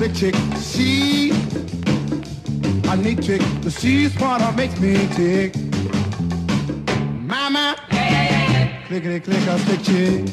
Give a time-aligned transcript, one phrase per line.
[0.00, 0.34] slick chick.
[0.58, 1.30] She
[2.88, 3.42] a neat chick.
[3.60, 5.54] The she's what makes me tick.
[7.28, 7.76] Mama,
[8.86, 10.24] clickety click a slick chick.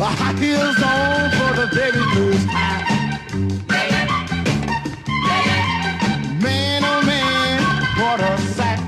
[0.00, 2.44] A high heels on for the baby blues.
[6.42, 7.62] Man, oh man,
[8.00, 8.78] what a sack.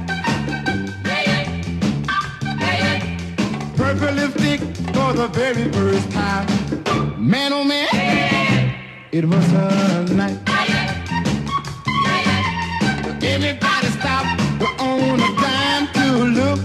[3.77, 4.61] Purple lipstick
[4.95, 6.48] for the very first time.
[7.19, 7.90] Man, oh man,
[9.12, 10.38] it was a night.
[13.23, 14.27] Everybody stop
[14.80, 16.06] on a dime to
[16.38, 16.60] look.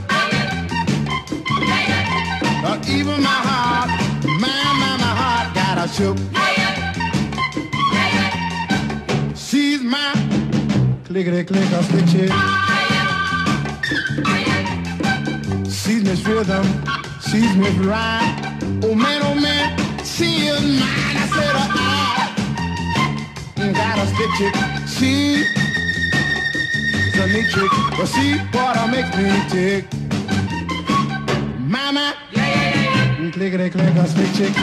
[2.88, 3.90] Even my heart,
[4.40, 4.48] my,
[4.82, 6.18] my, my heart got a shook.
[9.36, 10.14] She's my
[11.06, 12.32] clickety click a stick chick.
[15.72, 16.66] She's Miss Rhythm,
[17.22, 18.82] she's Miss Rhyme.
[18.84, 21.18] Oh man, oh man, she is mine.
[21.18, 21.85] I said, uh,
[23.76, 24.56] I got a stick chick.
[24.88, 25.46] She's
[27.20, 29.86] a neat trick, but she what makes me tick.
[31.60, 34.54] Mama, Yeah, yeah, clickety click a stick chick.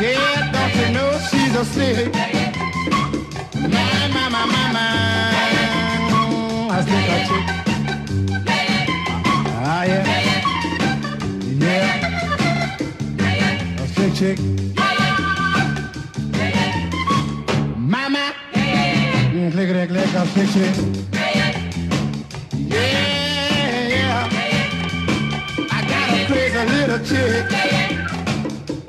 [0.00, 2.12] Yeah, don't you know she's a slick?
[2.14, 2.20] My,
[4.14, 4.86] my, my, my, my,
[6.70, 7.44] I stick a chick.
[9.68, 10.04] Ah, yeah.
[11.58, 12.12] Yeah.
[13.82, 14.38] A slick chick.
[20.24, 20.74] Slick chick.
[22.52, 24.28] Yeah, yeah.
[25.70, 27.46] I got a crazy little chick.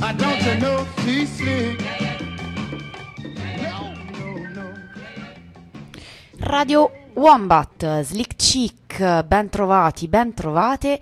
[0.02, 1.82] I don't you know she's slick.
[3.62, 4.74] No, no, no.
[6.40, 11.00] Radio Wombat, Slick Chick, ben trovati, ben trovate.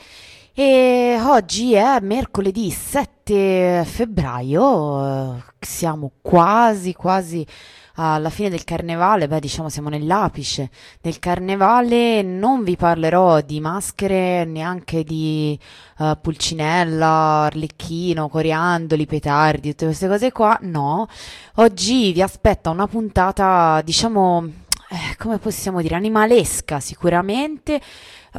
[0.54, 7.46] E oggi è mercoledì 7 febbraio, siamo quasi quasi
[7.96, 10.70] alla fine del carnevale, beh diciamo siamo nell'apice
[11.02, 15.58] del carnevale, non vi parlerò di maschere, neanche di
[16.00, 21.08] eh, pulcinella, arlecchino, coriandoli, petardi, tutte queste cose qua, no.
[21.56, 24.46] Oggi vi aspetta una puntata, diciamo,
[24.90, 27.82] eh, come possiamo dire, animalesca sicuramente,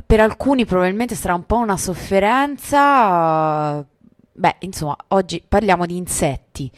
[0.04, 3.84] per alcuni probabilmente sarà un po' una sofferenza,
[4.32, 6.70] beh, insomma, oggi parliamo di insetti.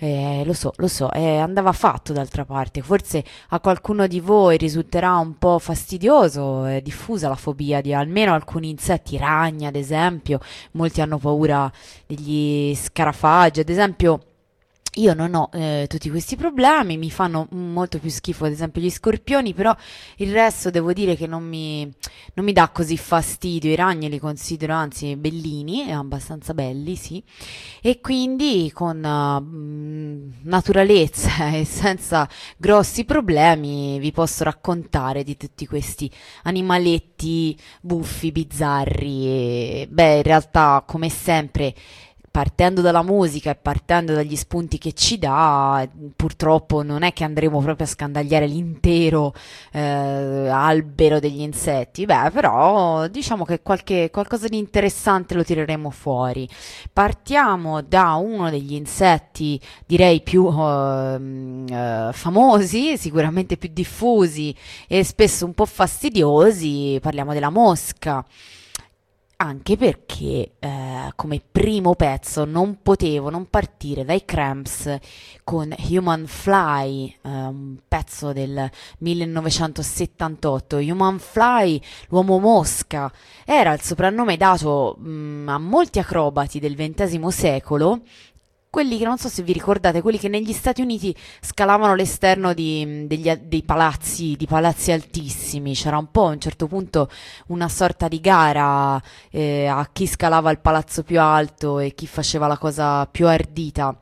[0.00, 2.82] Eh, lo so, lo so, eh, andava fatto d'altra parte.
[2.82, 8.32] Forse a qualcuno di voi risulterà un po' fastidioso, è diffusa la fobia di almeno
[8.32, 10.38] alcuni insetti, ragni ad esempio,
[10.72, 11.70] molti hanno paura
[12.06, 14.20] degli scarafaggi, ad esempio.
[14.98, 18.90] Io non ho eh, tutti questi problemi, mi fanno molto più schifo ad esempio gli
[18.90, 19.74] scorpioni, però
[20.16, 21.88] il resto devo dire che non mi,
[22.34, 27.22] non mi dà così fastidio, i ragni li considero anzi bellini, abbastanza belli, sì,
[27.80, 36.10] e quindi con uh, naturalezza e senza grossi problemi vi posso raccontare di tutti questi
[36.42, 41.72] animaletti buffi, bizzarri e beh, in realtà come sempre
[42.38, 45.84] partendo dalla musica e partendo dagli spunti che ci dà,
[46.14, 49.34] purtroppo non è che andremo proprio a scandagliare l'intero
[49.72, 56.48] eh, albero degli insetti, beh, però diciamo che qualche, qualcosa di interessante lo tireremo fuori.
[56.92, 61.20] Partiamo da uno degli insetti, direi più eh,
[61.68, 64.54] eh, famosi, sicuramente più diffusi
[64.86, 68.24] e spesso un po' fastidiosi, parliamo della mosca
[69.40, 74.98] anche perché eh, come primo pezzo non potevo non partire dai Cramps
[75.44, 78.68] con Human Fly, eh, un pezzo del
[78.98, 80.78] 1978.
[80.78, 83.12] Human Fly, l'uomo mosca,
[83.44, 88.00] era il soprannome dato mh, mm, a molti acrobati del XX secolo
[88.78, 93.08] quelli che non so se vi ricordate, quelli che negli Stati Uniti scalavano l'esterno di,
[93.08, 97.10] degli, dei palazzi, di palazzi altissimi, c'era un po' a un certo punto
[97.48, 99.02] una sorta di gara
[99.32, 103.98] eh, a chi scalava il palazzo più alto e chi faceva la cosa più ardita.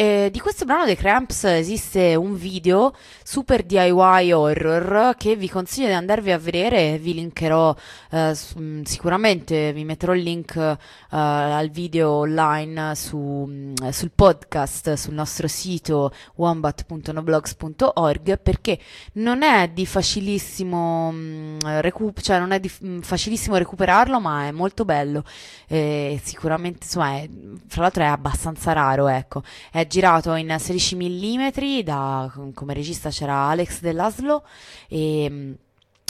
[0.00, 5.88] Eh, di questo brano dei Cramps esiste un video super DIY horror che vi consiglio
[5.88, 7.74] di andarvi a vedere, vi linkerò
[8.12, 10.76] eh, mm, sicuramente, vi metterò il link eh,
[11.10, 18.78] al video online su, mm, sul podcast sul nostro sito wombat.noblogs.org perché
[19.14, 24.84] non è di facilissimo mm, recu- cioè non è di facilissimo recuperarlo ma è molto
[24.84, 25.24] bello.
[25.66, 27.28] E sicuramente insomma è,
[27.66, 29.42] fra l'altro è abbastanza raro ecco.
[29.72, 31.48] È girato in 16 mm,
[31.82, 34.44] da, come regista c'era Alex Dell'Aslo
[34.88, 35.52] e mm,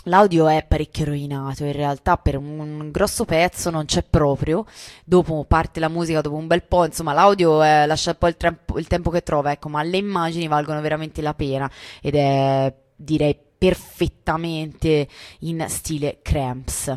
[0.04, 4.64] L'audio è parecchio rovinato, in realtà per un grosso pezzo non c'è proprio,
[5.04, 8.36] dopo parte la musica dopo un bel po', insomma l'audio è, lascia un po' il,
[8.36, 11.70] tempo, il tempo che trova, ecco, ma le immagini valgono veramente la pena
[12.00, 15.08] ed è direi perfettamente
[15.40, 16.96] in stile Cramps.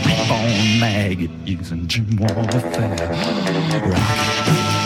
[0.31, 3.09] reborn maggot using Jim warfare.
[3.89, 4.80] Rock.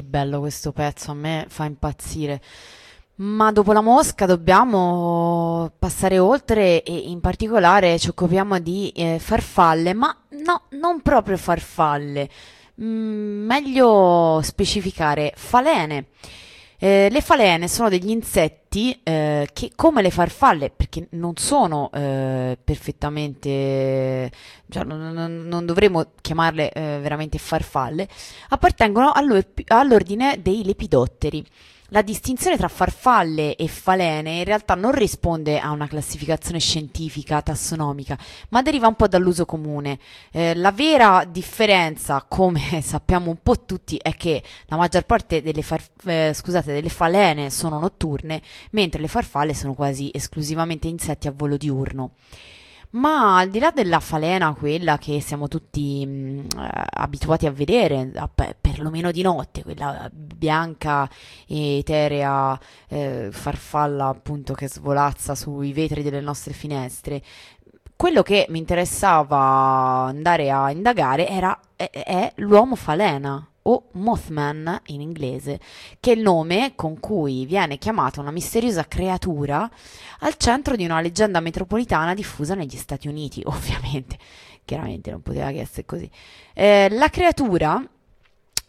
[0.00, 2.40] Bello questo pezzo, a me fa impazzire.
[3.16, 9.92] Ma dopo la mosca dobbiamo passare oltre e in particolare ci occupiamo di eh, farfalle,
[9.92, 12.30] ma no, non proprio farfalle,
[12.82, 16.06] mm, meglio specificare falene.
[16.84, 22.58] Eh, le falene sono degli insetti eh, che, come le farfalle, perché non sono eh,
[22.64, 24.32] perfettamente,
[24.68, 28.08] cioè non, non, dovremmo chiamarle eh, veramente farfalle,
[28.48, 31.46] appartengono all'ordine dei lepidotteri.
[31.92, 38.16] La distinzione tra farfalle e falene in realtà non risponde a una classificazione scientifica tassonomica,
[38.48, 39.98] ma deriva un po' dall'uso comune.
[40.30, 45.60] Eh, la vera differenza, come sappiamo un po' tutti, è che la maggior parte delle,
[45.60, 51.32] far- eh, scusate, delle falene sono notturne, mentre le farfalle sono quasi esclusivamente insetti a
[51.36, 52.12] volo diurno.
[52.94, 58.10] Ma al di là della falena, quella che siamo tutti mh, eh, abituati a vedere,
[58.14, 61.08] a- pe- perlomeno di notte, quella bianca,
[61.46, 62.58] eterea,
[62.88, 67.22] eh, farfalla appunto che svolazza sui vetri delle nostre finestre,
[67.96, 69.38] quello che mi interessava
[70.08, 75.60] andare a indagare era, è, è l'uomo falena o Mothman in inglese,
[76.00, 79.70] che è il nome con cui viene chiamata una misteriosa creatura
[80.20, 84.18] al centro di una leggenda metropolitana diffusa negli Stati Uniti, ovviamente.
[84.64, 86.08] Chiaramente non poteva che essere così.
[86.54, 87.84] Eh, la creatura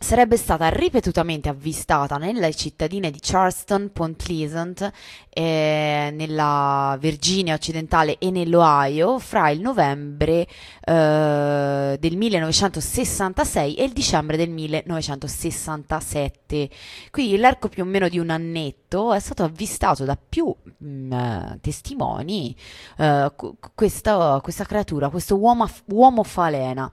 [0.03, 4.91] sarebbe stata ripetutamente avvistata nelle cittadine di Charleston, Point Pleasant,
[5.29, 10.45] eh, nella Virginia occidentale e nell'Ohio fra il novembre
[10.83, 16.69] eh, del 1966 e il dicembre del 1967.
[17.09, 21.59] Quindi l'arco più o meno di un annetto è stato avvistato da più mh, eh,
[21.61, 22.53] testimoni
[22.97, 23.31] eh,
[23.73, 26.91] questa, questa creatura, questo uomo, uomo falena.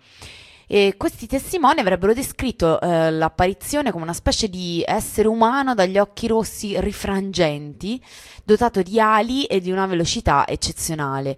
[0.72, 6.28] E questi testimoni avrebbero descritto eh, l'apparizione come una specie di essere umano dagli occhi
[6.28, 8.00] rossi rifrangenti,
[8.44, 11.36] dotato di ali e di una velocità eccezionale.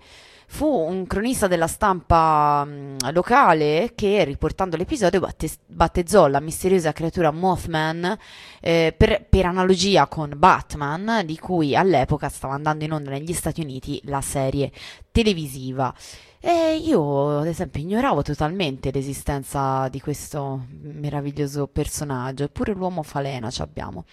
[0.49, 7.31] Fu un cronista della stampa mh, locale che, riportando l'episodio, batte- battezzò la misteriosa creatura
[7.31, 8.15] Mothman
[8.61, 13.63] eh, per, per analogia con Batman, di cui all'epoca stava andando in onda negli Stati
[13.63, 14.71] Uniti la serie
[15.11, 15.95] televisiva.
[16.45, 23.63] E io, ad esempio, ignoravo totalmente l'esistenza di questo meraviglioso personaggio, eppure l'uomo falena ci
[23.63, 24.05] abbiamo.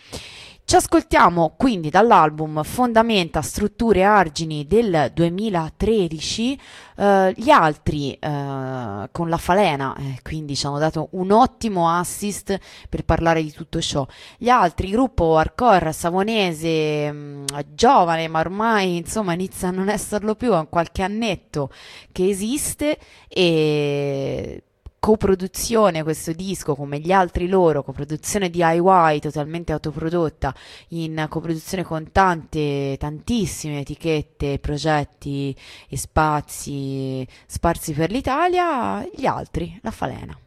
[0.69, 6.59] Ci ascoltiamo quindi dall'album Fondamenta, strutture e argini del 2013,
[6.95, 12.55] eh, gli altri eh, con la falena, eh, quindi ci hanno dato un ottimo assist
[12.87, 14.05] per parlare di tutto ciò.
[14.37, 20.53] Gli altri, gruppo hardcore savonese, mh, giovane ma ormai insomma inizia a non esserlo più,
[20.53, 21.71] ha qualche annetto
[22.11, 24.65] che esiste e
[24.99, 30.53] coproduzione questo disco come gli altri loro, coproduzione DIY totalmente autoprodotta,
[30.89, 35.55] in coproduzione con tante, tantissime etichette, progetti
[35.87, 40.37] e spazi sparsi per l'Italia, gli altri, la falena.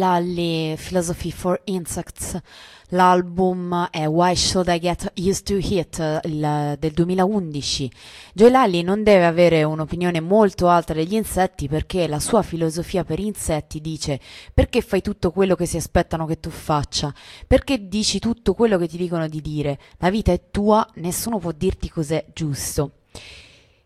[0.00, 2.40] Lally, Philosophy for Insects.
[2.88, 7.92] L'album è Why Should I Get Used to It il, del 2011.
[8.32, 13.20] Joy Lally non deve avere un'opinione molto alta degli insetti perché la sua filosofia per
[13.20, 14.18] insetti dice
[14.54, 17.12] perché fai tutto quello che si aspettano che tu faccia,
[17.46, 21.52] perché dici tutto quello che ti dicono di dire, la vita è tua, nessuno può
[21.52, 22.92] dirti cos'è giusto.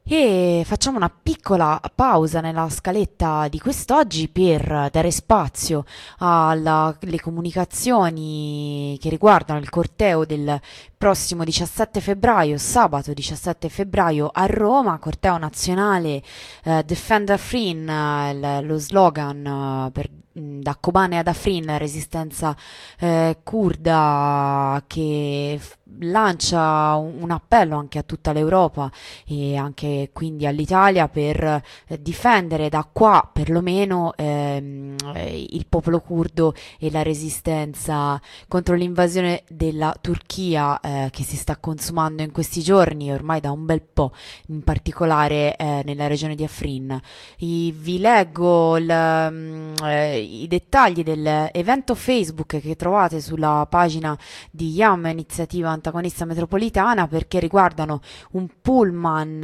[0.07, 5.87] E facciamo una piccola pausa nella scaletta di quest'oggi per dare spazio
[6.19, 10.61] alle comunicazioni che riguardano il corteo del
[11.05, 16.23] prossimo 17 febbraio, sabato 17 febbraio a Roma, corteo nazionale
[16.65, 22.57] eh, Defend Afrin, eh, lo slogan eh, per da Kobane ad Afrin, resistenza
[22.99, 28.91] eh, kurda che f- lancia un, un, appello anche a tutta l'Europa
[29.25, 36.91] e anche quindi all'Italia per eh, difendere da qua perlomeno ehm, il popolo kurdo e
[36.91, 43.41] la resistenza contro l'invasione della Turchia eh, che si sta consumando in questi giorni ormai
[43.41, 44.13] da un bel po',
[44.49, 47.01] in particolare eh, nella regione di Afrin.
[47.39, 54.19] I, vi leggo il, mm, eh, i dettagli dell'evento Facebook che trovate sulla pagina
[54.51, 58.01] di YAM, iniziativa antagonista metropolitana, perché riguardano
[58.33, 59.43] un pullman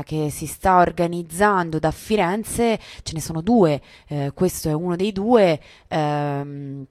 [0.00, 4.96] eh, che si sta organizzando da Firenze, ce ne sono due, eh, questo è uno
[4.96, 5.60] dei due.
[5.88, 6.86] Ehm,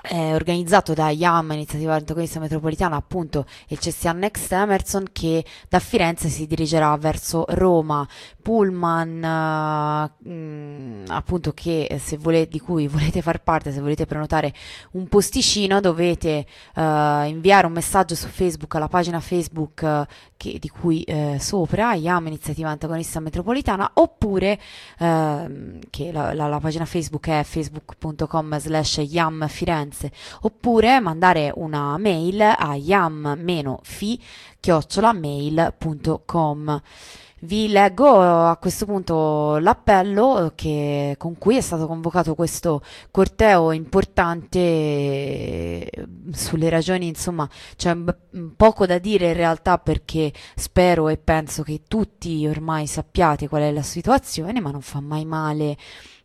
[0.00, 6.28] è organizzato da IAM, Iniziativa Antagonista Metropolitana, appunto il CSA Next Emerson, che da Firenze
[6.28, 8.06] si dirigerà verso Roma.
[8.40, 14.54] Pullman, uh, mh, appunto, che se volete, di cui volete far parte, se volete prenotare
[14.92, 20.06] un posticino, dovete uh, inviare un messaggio su Facebook alla pagina Facebook
[20.38, 21.04] che, di cui
[21.38, 24.58] sopra, IAM, Iniziativa Antagonista Metropolitana, oppure
[24.98, 30.10] ehm, che la, la, la, pagina Facebook è facebook.com slash IAM Firenze
[30.42, 34.22] oppure mandare una mail a yam-fi
[34.60, 36.82] chiocciolamail.com.
[37.40, 45.88] Vi leggo a questo punto l'appello che, con cui è stato convocato questo corteo importante
[46.32, 47.96] sulle ragioni, insomma, c'è
[48.56, 53.70] poco da dire in realtà perché spero e penso che tutti ormai sappiate qual è
[53.70, 55.76] la situazione, ma non fa mai male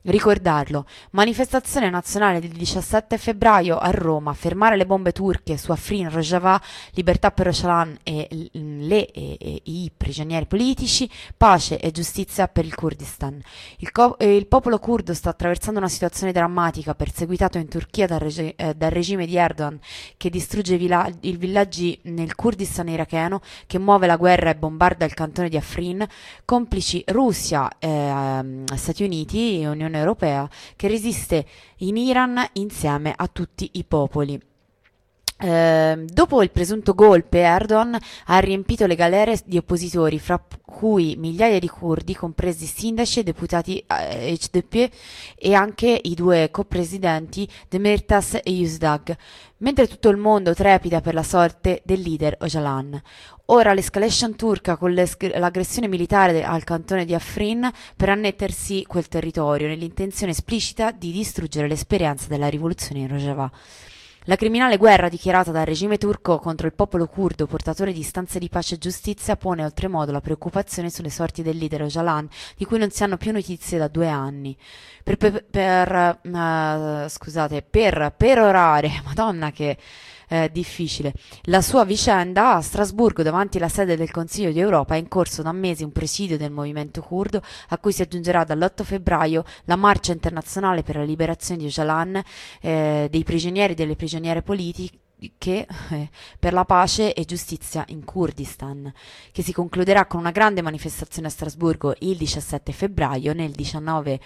[0.06, 6.62] Ricordarlo, manifestazione nazionale del 17 febbraio a Roma, fermare le bombe turche su Afrin Rojava,
[6.92, 12.76] libertà per Öcalan e le e, e, i prigionieri politici, pace e giustizia per il
[12.76, 13.42] Kurdistan.
[13.78, 18.56] Il, co- il popolo curdo sta attraversando una situazione drammatica, perseguitato in Turchia dal, reg-
[18.58, 19.80] eh, dal regime di Erdogan
[20.18, 25.14] che distrugge i, villa- villaggi nel Kurdistan iracheno, che muove la guerra e bombarda il
[25.14, 26.06] cantone di Afrin,
[26.44, 31.46] complici Russia, eh, Stati Uniti e Unione Europea che resiste
[31.78, 34.40] in Iran insieme a tutti i popoli.
[35.38, 41.60] Eh, dopo il presunto golpe, Erdogan ha riempito le galere di oppositori, fra cui migliaia
[41.60, 44.90] di curdi, compresi sindaci e deputati eh, HDP
[45.38, 49.16] e anche i due co-presidenti Demirtas e Yusdag,
[49.58, 53.02] mentre tutto il mondo trepida per la sorte del leader Öcalan.
[53.48, 60.32] Ora l'escalation turca con l'aggressione militare al cantone di Afrin per annettersi quel territorio nell'intenzione
[60.32, 63.52] esplicita di distruggere l'esperienza della rivoluzione in Rojava.
[64.28, 68.48] La criminale guerra dichiarata dal regime turco contro il popolo curdo, portatore di istanze di
[68.48, 72.90] pace e giustizia, pone oltremodo la preoccupazione sulle sorti del leader Öcalan, di cui non
[72.90, 74.56] si hanno più notizie da due anni.
[75.04, 79.78] Per, per, per uh, scusate, per perorare, madonna che
[80.28, 81.14] eh, difficile.
[81.44, 85.42] La sua vicenda a Strasburgo, davanti alla sede del Consiglio di Europa, è in corso
[85.42, 90.12] da mesi un presidio del movimento curdo, a cui si aggiungerà dall'8 febbraio la marcia
[90.12, 92.22] internazionale per la liberazione di Öcalan,
[92.62, 94.98] eh, dei prigionieri e delle prigioniere politiche
[95.38, 96.10] che eh,
[96.40, 98.92] per la pace e giustizia in Kurdistan,
[99.32, 104.20] che si concluderà con una grande manifestazione a Strasburgo il 17 febbraio nel 19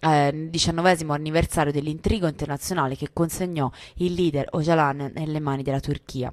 [0.00, 6.32] eh, diciannovesimo anniversario dell'intrigo internazionale che consegnò il leader Öcalan nelle mani della Turchia.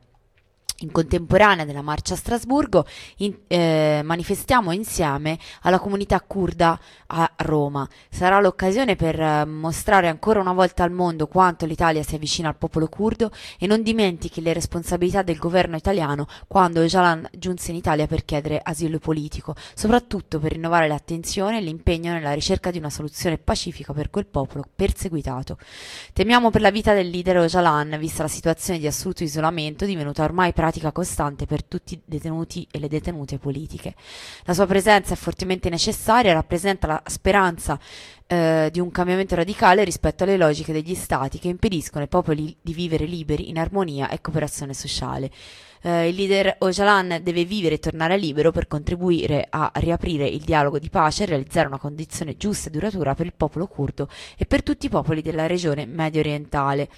[0.79, 2.85] In contemporanea della marcia a Strasburgo
[3.17, 7.87] in, eh, manifestiamo insieme alla comunità kurda a Roma.
[8.09, 12.57] Sarà l'occasione per eh, mostrare ancora una volta al mondo quanto l'Italia sia vicina al
[12.57, 18.05] popolo curdo e non dimentichi le responsabilità del governo italiano quando Öcalan giunse in Italia
[18.05, 23.37] per chiedere asilo politico, soprattutto per rinnovare l'attenzione e l'impegno nella ricerca di una soluzione
[23.37, 25.57] pacifica per quel popolo perseguitato.
[26.11, 30.51] Temiamo per la vita del leader Öcalan, vista la situazione di assoluto isolamento divenuta ormai
[30.51, 33.95] pratica costante per tutti i detenuti e le detenute politiche.
[34.43, 37.79] La sua presenza è fortemente necessaria e rappresenta la speranza
[38.27, 42.73] eh, di un cambiamento radicale rispetto alle logiche degli stati che impediscono ai popoli di
[42.73, 45.29] vivere liberi in armonia e cooperazione sociale.
[45.81, 50.79] Eh, il leader Ocalan deve vivere e tornare libero per contribuire a riaprire il dialogo
[50.79, 54.63] di pace e realizzare una condizione giusta e duratura per il popolo curdo e per
[54.63, 56.89] tutti i popoli della regione medio orientale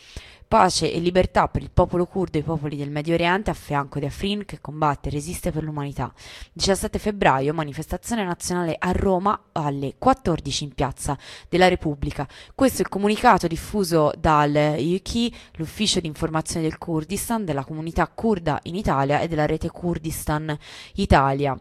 [0.47, 3.99] pace e libertà per il popolo curdo e i popoli del Medio Oriente a fianco
[3.99, 6.13] di Afrin che combatte e resiste per l'umanità.
[6.53, 11.17] 17 febbraio, manifestazione nazionale a Roma alle 14 in piazza
[11.49, 12.27] della Repubblica.
[12.55, 18.59] Questo è il comunicato diffuso dal UKI, l'ufficio di informazione del Kurdistan, della comunità kurda
[18.63, 20.57] in Italia e della rete Kurdistan
[20.95, 21.59] Italia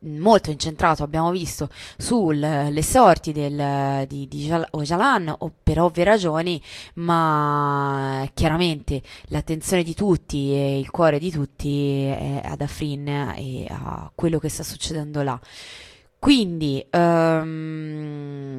[0.00, 6.60] molto incentrato, abbiamo visto, sulle sorti del, di, di Ocalan per ovvie ragioni,
[6.94, 14.10] ma chiaramente l'attenzione di tutti e il cuore di tutti è ad Afrin e a
[14.14, 15.40] quello che sta succedendo là.
[16.20, 18.58] Quindi um,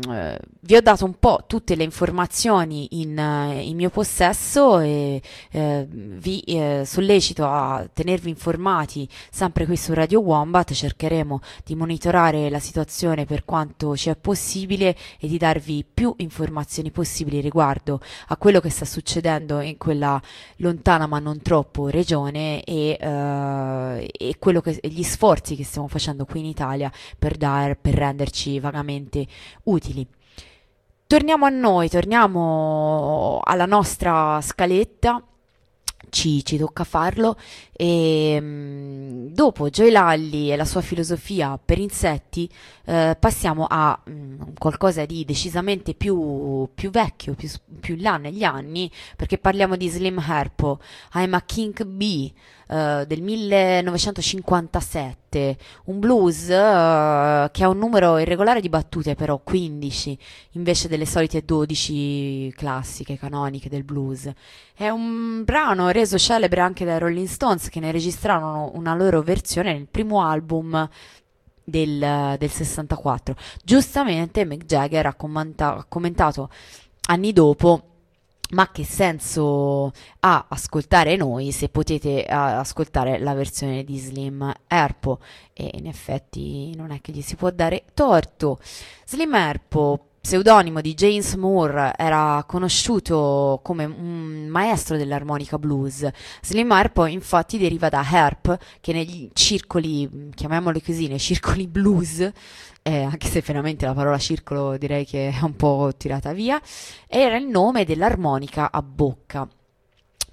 [0.62, 3.10] vi ho dato un po' tutte le informazioni in,
[3.62, 5.21] in mio possesso e
[5.52, 12.50] eh, vi eh, sollecito a tenervi informati sempre qui su Radio Wombat, cercheremo di monitorare
[12.50, 18.38] la situazione per quanto ci è possibile e di darvi più informazioni possibili riguardo a
[18.38, 20.19] quello che sta succedendo in quella
[20.58, 26.39] lontana ma non troppo regione e, eh, e che, gli sforzi che stiamo facendo qui
[26.39, 29.28] in Italia per dare per, per renderci vagamente
[29.64, 30.08] utili.
[31.12, 35.22] Torniamo a noi, torniamo alla nostra scaletta.
[36.10, 37.38] Ci, ci, tocca farlo
[37.72, 42.50] e um, dopo Joy Lalli e la sua filosofia per insetti
[42.86, 47.48] eh, passiamo a um, qualcosa di decisamente più, più vecchio, più,
[47.80, 50.80] più, là negli anni perché parliamo di Slim Herpo
[51.14, 52.30] I'm a King Bee
[52.68, 55.21] uh, del 1957,
[55.86, 60.17] un blues uh, che ha un numero irregolare di battute però 15
[60.52, 64.30] invece delle solite 12 classiche canoniche del blues.
[64.74, 69.74] È un brano reso celebre anche dai Rolling Stones che ne registrarono una loro versione
[69.74, 70.89] nel primo album
[71.63, 73.36] del, del 64.
[73.63, 76.50] Giustamente Mick Jagger ha, commenta- ha commentato
[77.08, 77.91] anni dopo
[78.52, 85.20] ma che senso ha ascoltare noi se potete uh, ascoltare la versione di Slim Erpo?
[85.54, 88.60] E in effetti non è che gli si può dare torto.
[89.06, 96.08] Slim Erpo, pseudonimo di James Moore, era conosciuto come un maestro dell'armonica blues.
[96.42, 102.20] Slim Erpo infatti deriva da Herp, che negli circoli, chiamiamoli così, nei circoli blues,
[102.84, 106.62] eh, anche se veramente la parola circolo direi che è un po' tirata via,
[107.08, 109.48] era il nome dell'armonica a bocca.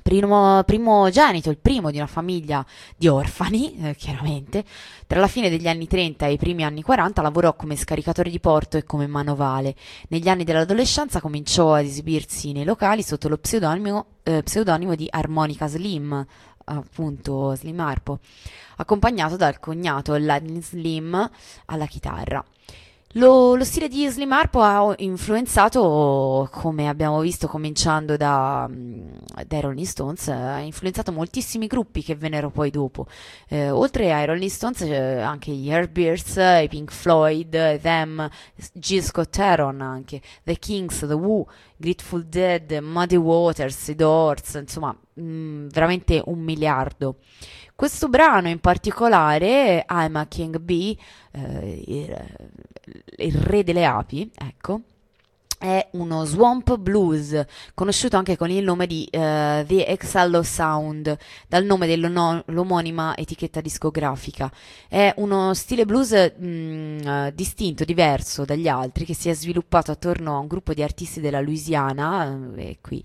[0.09, 2.65] Primo, primogenito, il primo di una famiglia
[2.97, 4.65] di orfani, eh, chiaramente,
[5.07, 8.41] tra la fine degli anni 30 e i primi anni 40 lavorò come scaricatore di
[8.41, 9.75] porto e come manovale.
[10.09, 15.67] Negli anni dell'adolescenza cominciò ad esibirsi nei locali sotto lo pseudonimo, eh, pseudonimo di Armonica
[15.67, 16.27] Slim,
[16.65, 18.21] appunto Slim Harpo,
[18.77, 21.31] accompagnato dal cognato Lightning Slim
[21.67, 22.43] alla chitarra.
[23.19, 29.87] Lo, lo, stile di Slim Harpo ha influenzato, come abbiamo visto cominciando da, dai Rolling
[29.87, 33.09] Stones, ha influenzato moltissimi gruppi che vennero poi dopo.
[33.49, 38.31] Eh, oltre ai Rolling Stones eh, anche gli Airbears, i Pink Floyd, Them,
[38.75, 41.45] Jill Scott Heron anche, The Kings, The Who,
[41.77, 47.17] Grateful Dead, Muddy Waters, i Doors, insomma mh, veramente un miliardo.
[47.79, 50.97] Questo brano in particolare, I'm a King Bee,
[51.31, 52.27] eh, il,
[53.19, 54.81] il re delle api, ecco,
[55.59, 57.45] è uno swamp blues,
[57.75, 59.19] conosciuto anche con il nome di uh,
[59.67, 61.17] The Exhallo Sound,
[61.49, 64.51] dal nome dell'omonima etichetta discografica.
[64.89, 69.91] È uno stile blues mh, mm, uh, distinto, diverso dagli altri, che si è sviluppato
[69.91, 73.03] attorno a un gruppo di artisti della Louisiana, uh, e qui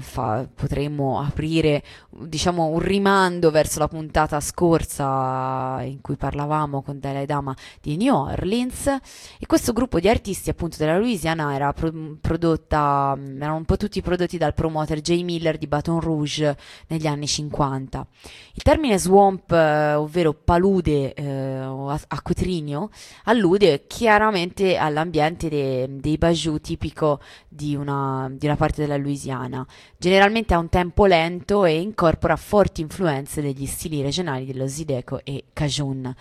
[0.00, 7.26] fa, potremmo aprire diciamo un rimando verso la puntata scorsa in cui parlavamo con Dalai
[7.26, 13.16] Dama di New Orleans, e questo gruppo di artisti appunto della Louisiana era pro- prodotta,
[13.18, 16.56] erano un po' tutti prodotti dal promoter Jay Miller di Baton Rouge
[16.88, 18.06] negli anni 50.
[18.54, 22.90] Il termine swamp, eh, ovvero palude eh, o acquitrinio,
[23.24, 29.66] allude chiaramente all'ambiente de- dei bajou tipico di una, di una parte della Louisiana.
[29.96, 35.44] Generalmente ha un tempo lento e incorpora forti influenze degli stili regionali dello Zideco e
[35.52, 36.14] Cajun.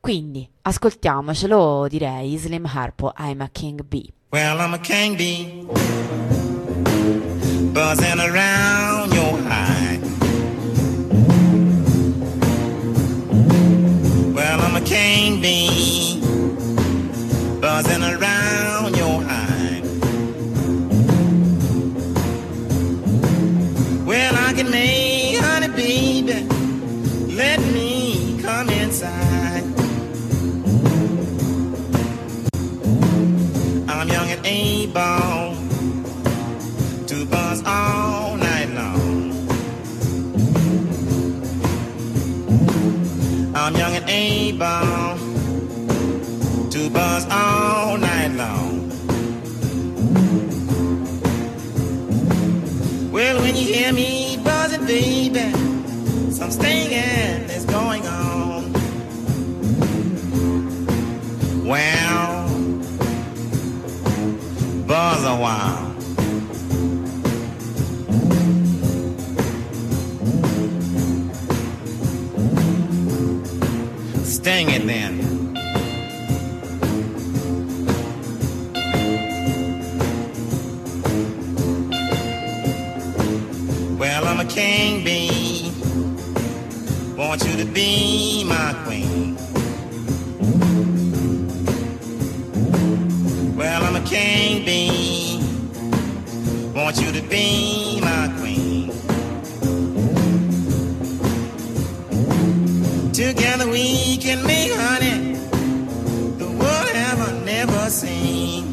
[0.00, 4.12] Quindi ascoltiamocelo, direi Slim Harpo, I'm a King Bee.
[4.32, 5.66] Well, I'm a king bee,
[7.74, 8.91] buzzing around
[34.44, 35.54] able
[37.06, 39.32] to buzz all night long.
[43.54, 45.18] I'm young and able
[46.70, 48.90] to buzz all night long.
[53.12, 55.52] Well, when you hear me buzzing, baby,
[56.32, 58.72] some stinging is going on.
[61.64, 62.41] Well,
[64.92, 65.90] buzz a while.
[74.22, 75.14] Sting it then.
[83.96, 85.72] Well, I'm a king bee.
[87.16, 89.31] Want you to be my queen.
[93.54, 95.38] Well, I'm a king bee.
[96.74, 98.90] Want you to be my queen.
[103.12, 105.34] Together we can make honey
[106.38, 108.71] the world ever never seen.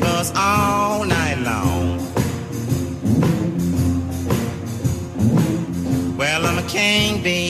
[0.00, 1.98] Buzz all night long.
[6.16, 7.47] Well, I'm a king bee.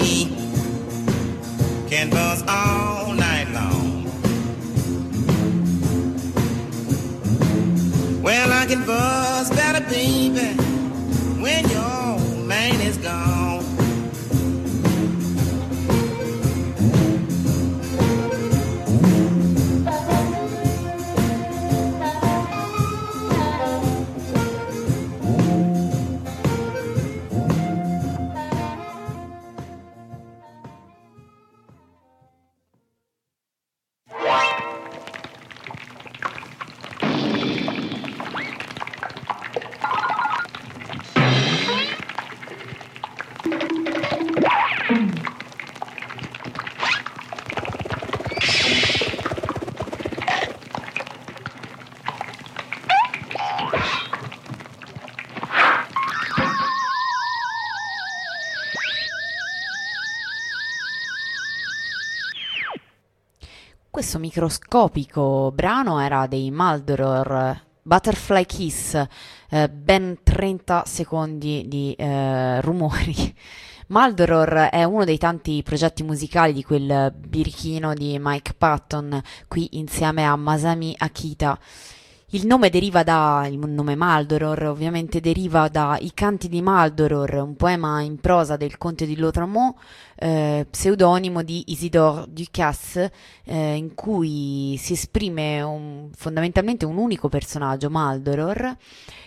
[64.19, 69.01] Questo microscopico brano era dei Maldoror Butterfly Kiss,
[69.49, 73.15] eh, ben 30 secondi di eh, rumori.
[73.89, 80.27] Maldoror è uno dei tanti progetti musicali di quel birichino di Mike Patton, qui insieme
[80.27, 81.57] a Masami Akita.
[82.33, 88.03] Il nome deriva da, il nome Maldoror ovviamente deriva dai Canti di Maldoror, un poema
[88.03, 89.75] in prosa del conte di Lautréamont,
[90.17, 93.11] eh, pseudonimo di Isidore Ducasse,
[93.45, 98.77] eh, in cui si esprime un- fondamentalmente un unico personaggio, Maldoror,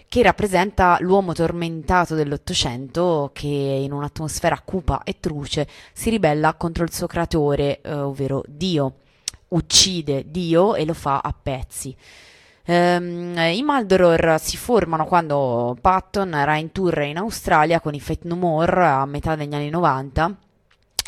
[0.08, 6.94] che rappresenta l'uomo tormentato dell'Ottocento che in un'atmosfera cupa e truce si ribella contro il
[6.94, 8.98] suo creatore, eh, ovvero Dio.
[9.48, 11.96] Uccide Dio e lo fa a pezzi.
[12.72, 18.26] Ehm, I Maldoror si formano quando Patton era in tour in Australia con i Fate
[18.30, 20.38] No More a metà degli anni 90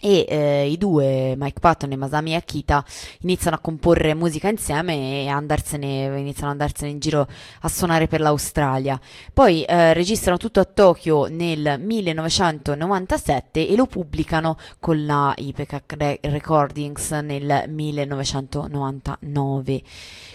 [0.03, 2.83] e eh, i due, Mike Patton e Masami Akita,
[3.21, 7.25] iniziano a comporre musica insieme e andarsene, iniziano ad andarsene in giro
[7.61, 8.99] a suonare per l'Australia.
[9.31, 16.19] Poi eh, registrano tutto a Tokyo nel 1997 e lo pubblicano con la Ipecac Re-
[16.21, 19.81] Recordings nel 1999.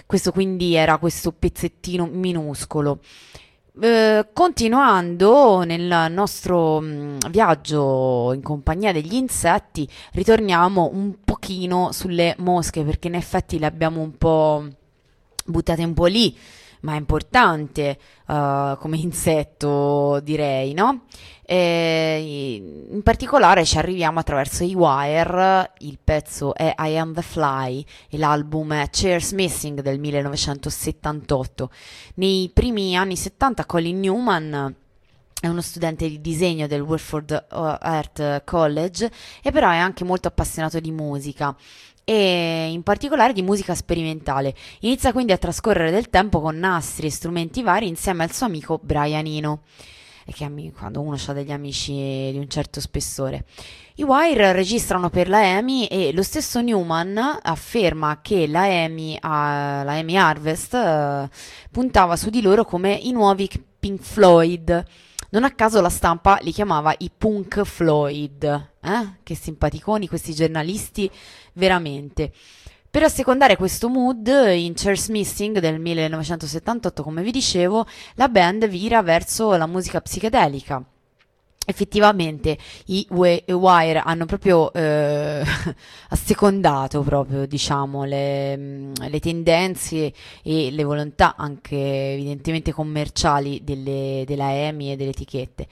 [0.06, 3.00] Questo quindi era questo pezzettino minuscolo.
[3.80, 12.82] Eh, continuando nel nostro mh, viaggio in compagnia degli insetti, ritorniamo un pochino sulle mosche
[12.82, 14.66] perché in effetti le abbiamo un po'
[15.44, 16.36] buttate un po' lì,
[16.80, 21.04] ma è importante eh, come insetto, direi, no?
[21.50, 27.82] E in particolare ci arriviamo attraverso i Wire, il pezzo è I Am the Fly
[28.10, 31.70] e l'album è Cheers Missing del 1978.
[32.16, 34.74] Nei primi anni 70 Colin Newman
[35.40, 39.10] è uno studente di disegno del Wilford Art College
[39.40, 41.56] e però è anche molto appassionato di musica
[42.08, 44.54] e in particolare di musica sperimentale.
[44.80, 48.80] Inizia quindi a trascorrere del tempo con nastri e strumenti vari insieme al suo amico
[48.82, 49.60] Brian Eno.
[50.24, 53.44] E che quando uno ha degli amici di un certo spessore.
[53.96, 59.98] I Wire registrano per la EMI e lo stesso Newman afferma che la EMI, la
[59.98, 61.28] EMI Harvest uh,
[61.70, 64.84] puntava su di loro come i nuovi Pink Floyd.
[65.30, 68.44] Non a caso la stampa li chiamava i Punk Floyd.
[68.80, 69.18] Eh?
[69.22, 71.10] Che simpaticoni questi giornalisti,
[71.52, 72.32] veramente.
[72.90, 79.02] Per assecondare questo mood, in Chairs Missing del 1978, come vi dicevo, la band vira
[79.02, 80.82] verso la musica psichedelica
[81.68, 82.56] effettivamente
[82.86, 85.44] i Wire hanno proprio eh,
[86.08, 90.12] assecondato proprio diciamo le, mm, le, tendenze
[90.42, 91.76] e le volontà anche
[92.14, 95.66] evidentemente commerciali delle, della EMI e delle etichette.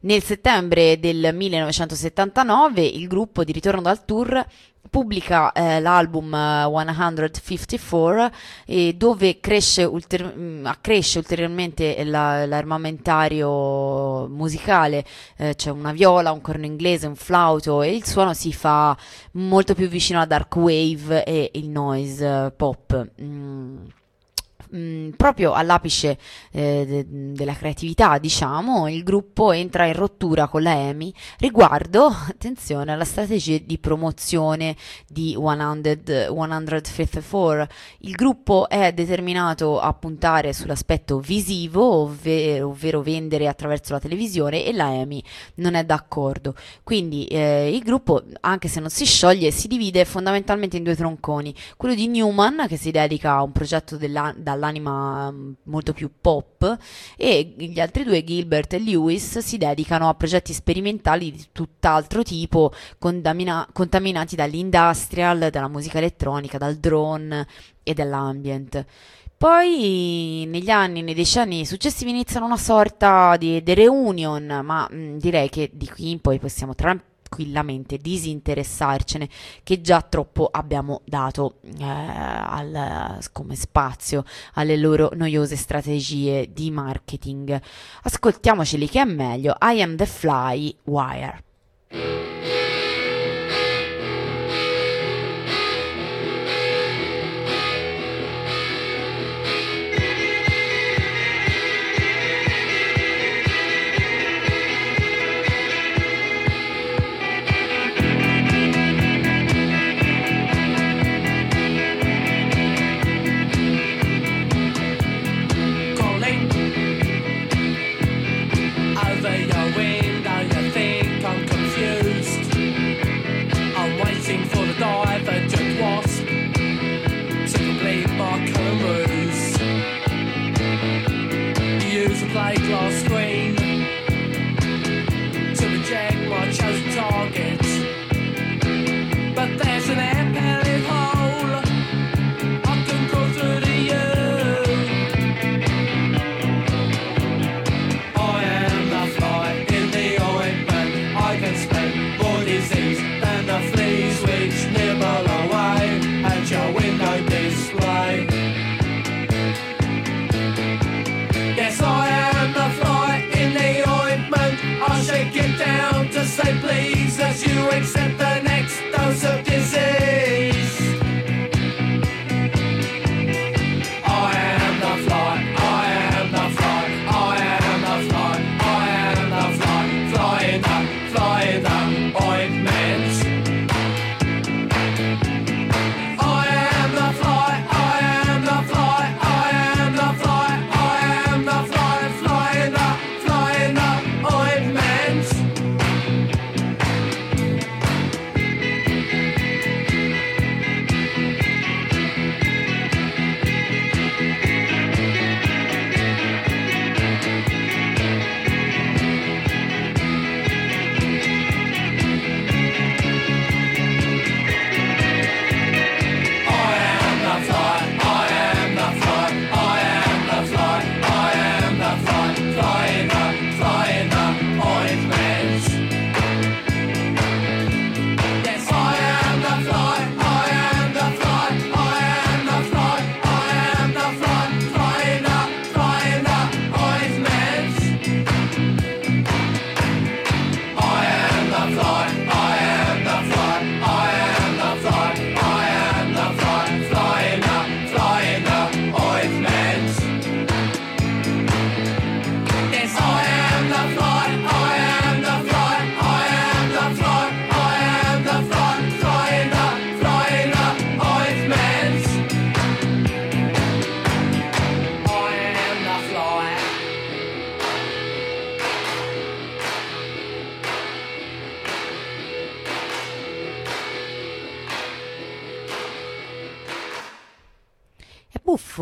[0.00, 4.44] Nel settembre del 1979 il gruppo di ritorno dal tour
[4.90, 8.30] pubblica eh, l'album 154
[8.66, 15.04] eh, dove cresce ulter- mm, accresce ulteriormente la, l'armamentario musicale,
[15.36, 18.96] eh, c'è una viola, un corno inglese, un flauto e il suono si fa
[19.32, 23.10] molto più vicino alla dark wave e il noise pop.
[23.20, 24.00] Mm
[24.74, 26.18] mm, proprio all'apice
[26.50, 32.92] eh, de- della creatività, diciamo, il gruppo entra in rottura con la EMI riguardo, attenzione,
[32.92, 37.66] alla strategia di promozione di 100, 154.
[38.00, 44.72] Il gruppo è determinato a puntare sull'aspetto visivo, ovvero, ovvero vendere attraverso la televisione, e
[44.72, 45.22] la EMI
[45.56, 46.54] non è d'accordo.
[46.82, 51.54] Quindi eh, il gruppo, anche se non si scioglie, si divide fondamentalmente in due tronconi.
[51.76, 56.78] Quello di Newman, che si dedica a un progetto dalla dall'anima mm, molto più pop
[57.16, 62.72] e gli altri due, Gilbert e Lewis, si dedicano a progetti sperimentali di tutt'altro tipo,
[62.98, 67.46] contamina- contaminati dall'industrial, dalla musica elettronica, dal drone
[67.82, 68.84] e dall'ambient.
[69.36, 75.16] Poi negli anni, nei decenni successivi iniziano una sorta di, di reunion, ma mh, mm,
[75.18, 76.96] direi che di qui in poi possiamo tra-
[77.32, 79.28] tranquillamente disinteressarcene
[79.62, 84.24] che già troppo abbiamo dato eh, al, come spazio
[84.54, 87.58] alle loro noiose strategie di marketing.
[88.02, 89.56] Ascoltiamoceli che è meglio.
[89.62, 92.21] I am the fly wire.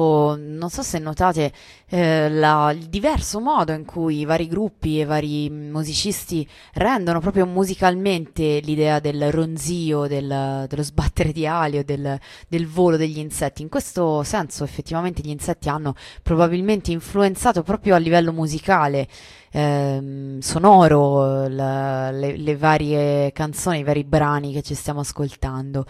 [0.00, 1.52] Buffo, non so se notate
[1.92, 7.20] eh, la- il diverso modo in cui i vari gruppi e i vari musicisti rendono
[7.20, 13.18] proprio musicalmente l'idea del ronzio, del- dello sbattere di ali o del, del volo degli
[13.18, 13.62] insetti.
[13.62, 19.06] In questo senso, effettivamente, gli insetti hanno probabilmente influenzato proprio a livello musicale,
[19.52, 25.84] ehm, sonoro, la- le, le varie canzoni, i vari brani che ci stiamo ascoltando.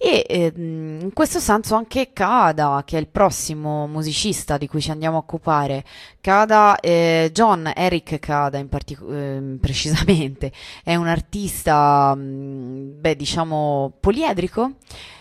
[0.00, 4.92] E ehm, in questo senso anche Kada, che è il prossimo musicista di cui ci
[4.92, 5.84] andiamo a occupare,
[6.20, 10.52] Kada, eh, John Eric Kada in partico- ehm, precisamente,
[10.84, 14.74] è un artista, mh, beh, diciamo, poliedrico,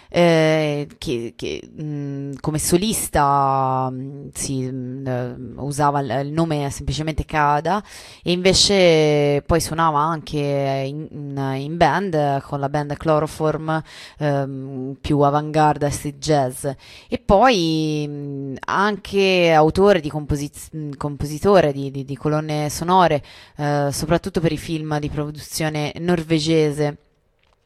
[0.10, 7.26] eh, che, che, mh, come solista mh, si, mh, eh, usava il, il nome semplicemente
[7.26, 7.84] Kada
[8.24, 11.08] e invece poi suonava anche in,
[11.56, 13.82] in- band con la band Chloroform
[14.20, 16.66] ehm, più avant-garde acid jazz.
[17.08, 23.24] E poi anche autore di composi- mh, compositore di, di- di colonne sonore
[23.58, 26.98] eh, soprattutto per i film di produzione norvegese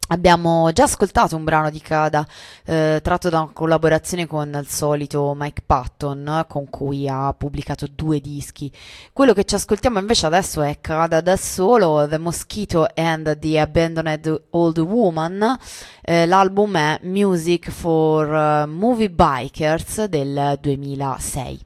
[0.07, 2.27] Abbiamo già ascoltato un brano di Kada
[2.65, 8.19] eh, tratto da una collaborazione con il solito Mike Patton con cui ha pubblicato due
[8.19, 8.69] dischi.
[9.13, 14.47] Quello che ci ascoltiamo invece adesso è Kada da solo, The Mosquito and the Abandoned
[14.49, 15.57] Old Woman.
[16.01, 21.65] Eh, l'album è Music for eh, Movie Bikers del 2006.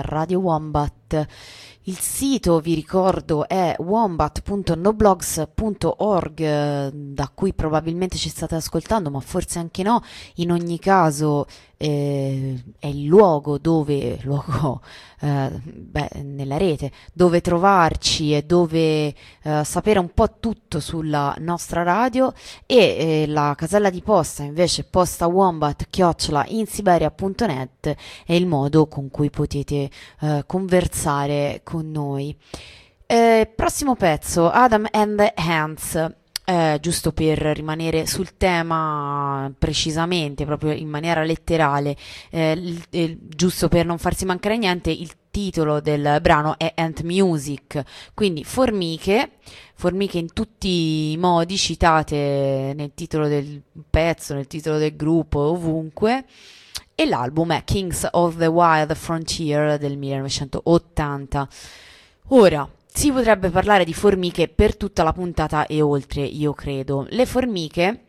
[0.00, 1.26] Radio Wombat.
[1.82, 9.58] Il sito, vi ricordo, è wombat.noblogs.org, eh, da cui probabilmente ci state ascoltando, ma forse
[9.58, 10.00] anche no.
[10.36, 11.46] In ogni caso
[11.82, 14.80] eh, è il luogo dove, luogo
[15.20, 19.12] eh, beh, nella rete, dove trovarci e dove
[19.42, 22.32] eh, sapere un po' tutto sulla nostra radio
[22.66, 27.96] e eh, la casella di posta invece posta wombat chiocciola in siberia.net
[28.26, 32.36] è il modo con cui potete eh, conversare con noi.
[33.12, 36.14] Eh, prossimo pezzo, Adam and the Hands.
[36.46, 41.94] Eh, giusto per rimanere sul tema precisamente, proprio in maniera letterale,
[42.30, 47.02] eh, il, il, giusto per non farsi mancare niente, il titolo del brano è Ant
[47.02, 47.82] Music,
[48.14, 49.32] quindi formiche,
[49.74, 56.24] formiche in tutti i modi citate nel titolo del pezzo, nel titolo del gruppo, ovunque
[56.94, 61.48] e l'album è Kings of the Wild Frontier del 1980.
[62.28, 67.06] Ora, si potrebbe parlare di formiche per tutta la puntata e oltre, io credo.
[67.08, 68.04] Le formiche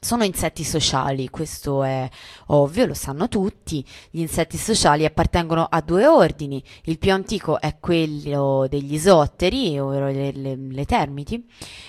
[0.00, 2.08] sono insetti sociali, questo è
[2.46, 3.84] ovvio, lo sanno tutti.
[4.10, 6.62] Gli insetti sociali appartengono a due ordini.
[6.84, 11.46] Il più antico è quello degli isotteri, ovvero le, le, le termiti,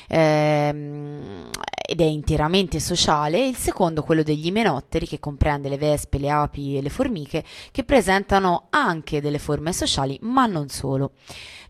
[0.07, 1.49] ehm,
[1.87, 3.47] ed è interamente sociale.
[3.47, 7.83] Il secondo, quello degli imenotteri, che comprende le vespe, le api e le formiche, che
[7.83, 11.13] presentano anche delle forme sociali, ma non solo.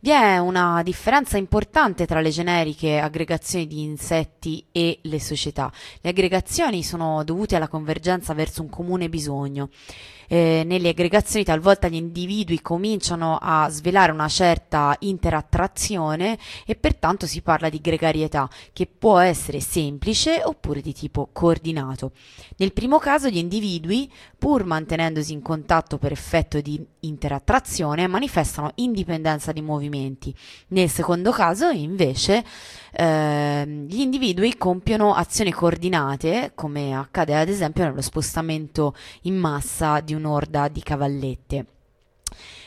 [0.04, 5.72] Vi è una differenza importante tra le generiche aggregazioni di insetti e le società.
[6.02, 9.70] Le aggregazioni sono dovute alla convergenza verso un comune bisogno
[10.32, 17.42] eh, nelle aggregazioni talvolta gli individui cominciano a svelare una certa interattrazione e pertanto si
[17.42, 22.14] parla di gregarietà che può essere semplice oppure di tipo coordinato.
[22.62, 29.52] Nel primo caso gli individui, pur mantenendosi in contatto per effetto di interattrazione, manifestano indipendenza
[29.52, 30.34] di movimenti.
[30.68, 32.46] Nel secondo caso, invece,
[32.92, 40.14] eh, gli individui compiono azioni coordinate, come accade ad esempio nello spostamento in massa di
[40.22, 41.66] un'orda di cavallette.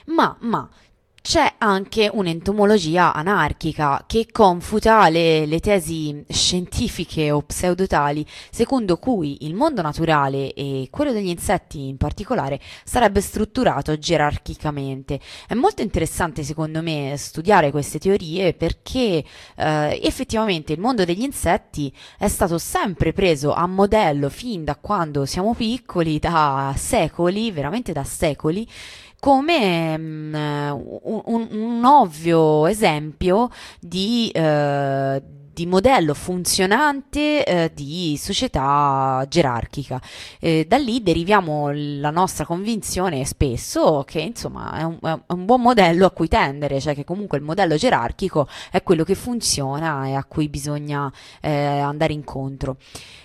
[0.07, 0.69] Ma, ma
[1.27, 9.55] c'è anche un'entomologia anarchica che confuta le, le, tesi scientifiche o pseudotali secondo cui il
[9.55, 15.18] mondo naturale e quello degli insetti in particolare sarebbe strutturato gerarchicamente.
[15.49, 19.25] È molto interessante secondo me studiare queste teorie perché
[19.57, 25.25] eh, effettivamente il mondo degli insetti è stato sempre preso a modello fin da quando
[25.25, 28.68] siamo piccoli, da secoli, veramente da secoli,
[29.25, 33.49] come un, un, un, ovvio esempio
[33.81, 39.99] di, eh, di modello funzionante eh, di società gerarchica.
[40.39, 45.62] Eh, da lì deriviamo la nostra convinzione spesso che insomma è un, è un, buon
[45.62, 50.12] modello a cui tendere, cioè che comunque il modello gerarchico è quello che funziona e
[50.12, 51.11] a cui bisogna
[51.41, 52.77] eh, andare incontro.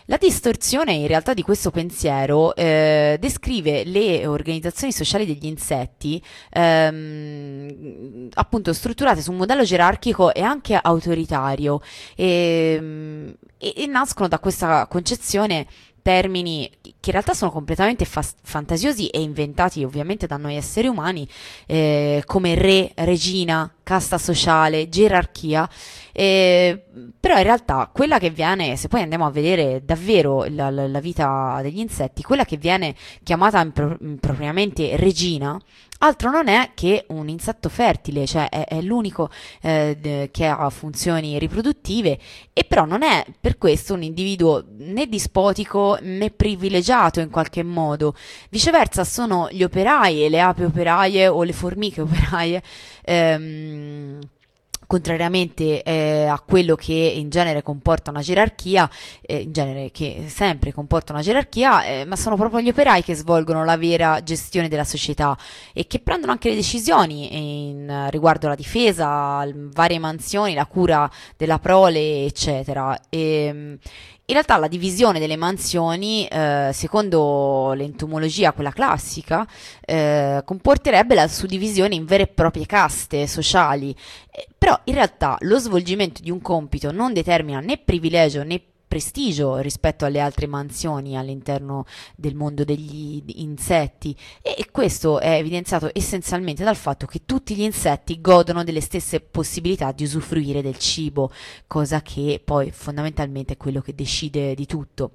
[0.09, 8.29] La distorsione in realtà di questo pensiero eh, descrive le organizzazioni sociali degli insetti ehm,
[8.33, 11.79] appunto strutturate su un modello gerarchico e anche autoritario.
[12.15, 15.67] E, ehm, e, e nascono da questa concezione
[16.01, 21.27] termini che in realtà sono completamente fa- fantasiosi e inventati ovviamente da noi esseri umani,
[21.67, 25.69] eh, come re, regina, casta sociale, gerarchia,
[26.19, 26.83] eh,
[27.17, 30.99] però in realtà quella che viene, se poi andiamo a vedere davvero la, la, la
[30.99, 32.93] vita degli insetti, quella che viene
[33.23, 35.57] chiamata impro- impropriamente regina,
[35.99, 39.29] altro non è che un insetto fertile, cioè è, è l'unico
[39.61, 42.19] eh, che ha funzioni riproduttive
[42.51, 48.13] e però non è per questo un individuo né dispotico né privilegiato in qualche modo.
[48.49, 52.61] Viceversa sono gli operai e le api operaie o le formiche operaie
[53.03, 54.19] ehm,
[54.89, 58.89] contrariamente eh, a quello che in genere comporta una gerarchia,
[59.21, 63.13] eh, in genere che sempre comporta una gerarchia, eh, ma sono proprio gli operai che
[63.13, 65.37] svolgono la vera gestione della società
[65.73, 71.59] e che prendono anche le decisioni in, riguardo alla difesa, varie mansioni, la cura della
[71.59, 72.99] prole, eccetera.
[73.09, 73.77] E, ehm,
[74.29, 79.45] in realtà la divisione delle mansioni, eh, secondo l'entomologia, quella classica,
[79.81, 83.95] eh, comporterebbe la suddivisione in vere e proprie caste sociali,
[84.31, 89.57] eh, però in realtà lo svolgimento di un compito non determina né privilegio né prestigio
[89.57, 91.85] rispetto alle altre mansioni all'interno
[92.15, 98.19] del mondo degli insetti e questo è evidenziato essenzialmente dal fatto che tutti gli insetti
[98.19, 101.31] godono delle stesse possibilità di usufruire del cibo,
[101.67, 105.11] cosa che poi fondamentalmente è quello che decide di tutto.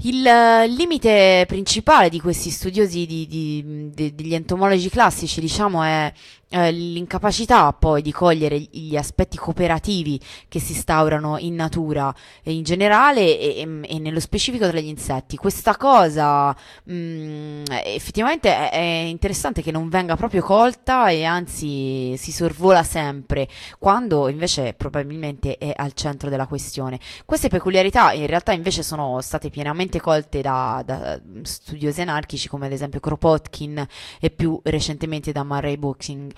[0.00, 6.12] Il eh, limite principale di questi studiosi di- di- de- degli entomologi classici, diciamo, è
[6.56, 13.38] eh, l'incapacità poi di cogliere gli aspetti cooperativi che si instaurano in natura in generale
[13.38, 15.36] e, e- nello specifico tra gli insetti.
[15.36, 22.32] Questa cosa mh, effettivamente è, è interessante che non venga proprio colta e anzi si
[22.32, 23.48] sorvola sempre,
[23.78, 26.98] quando invece probabilmente è al centro della questione.
[27.26, 32.72] Queste peculiarità in realtà invece sono state pienamente colte da, da studiosi anarchici come ad
[32.72, 33.86] esempio Kropotkin
[34.20, 36.30] e più recentemente da Murray Bookchin.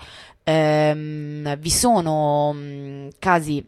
[0.43, 3.63] Ehm, vi sono mh, casi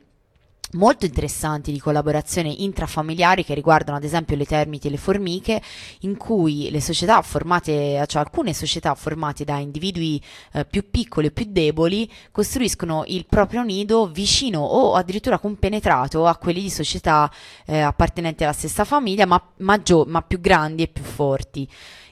[0.74, 5.62] molto interessanti di collaborazione intrafamiliari che riguardano ad esempio le termiti e le formiche,
[6.02, 10.22] in cui le società formate, cioè alcune società formate da individui
[10.54, 16.38] eh, più piccoli o più deboli, costruiscono il proprio nido vicino o addirittura compenetrato a
[16.38, 17.32] quelli di società
[17.66, 21.68] eh, appartenenti alla stessa famiglia, ma, maggio- ma più grandi e più forti.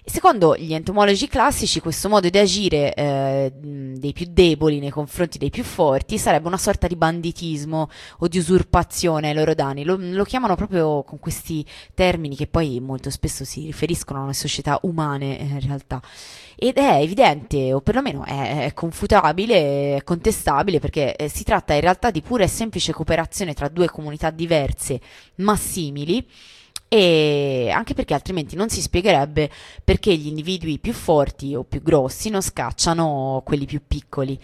[0.10, 5.52] Secondo gli entomologi classici, questo modo di agire eh, dei più deboli nei confronti dei
[5.52, 7.88] più forti sarebbe una sorta di banditismo
[8.18, 9.84] o di usurpazione ai loro danni.
[9.84, 14.80] Lo, lo chiamano proprio con questi termini che poi molto spesso si riferiscono alle società
[14.82, 16.02] umane eh, in realtà.
[16.56, 21.82] Ed è evidente, o perlomeno è, è confutabile, è contestabile, perché eh, si tratta in
[21.82, 25.00] realtà di pura e semplice cooperazione tra due comunità diverse
[25.36, 26.26] ma simili
[26.90, 29.50] e anche perché altrimenti non si spiegherebbe
[29.84, 34.38] perché gli individui più forti o più grossi non scacciano quelli più piccoli.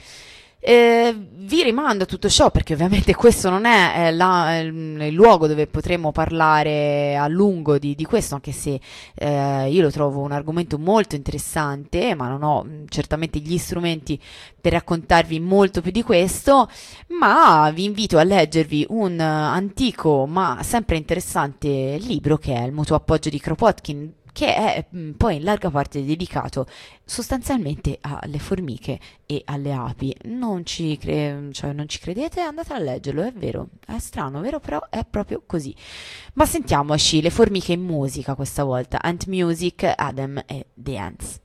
[0.68, 5.46] Eh, vi rimando a tutto ciò perché ovviamente questo non è eh, la- il luogo
[5.46, 8.80] dove potremo parlare a lungo di, di questo, anche se
[9.14, 14.20] eh, io lo trovo un argomento molto interessante, ma non ho mh, certamente gli strumenti
[14.60, 16.68] per raccontarvi molto più di questo,
[17.20, 22.72] ma vi invito a leggervi un eh, antico ma sempre interessante libro che è Il
[22.74, 26.68] mutuo appoggio di Kropotkin che è mh, poi in larga parte dedicato
[27.06, 30.14] sostanzialmente alle formiche e alle api.
[30.24, 32.42] Non ci, cre- cioè, non ci credete?
[32.42, 34.60] Andate a leggerlo, è vero, è strano, vero?
[34.60, 35.74] Però è proprio così.
[36.34, 39.02] Ma sentiamoci le formiche in musica questa volta.
[39.02, 41.40] Ant Music, Adam e The Ants.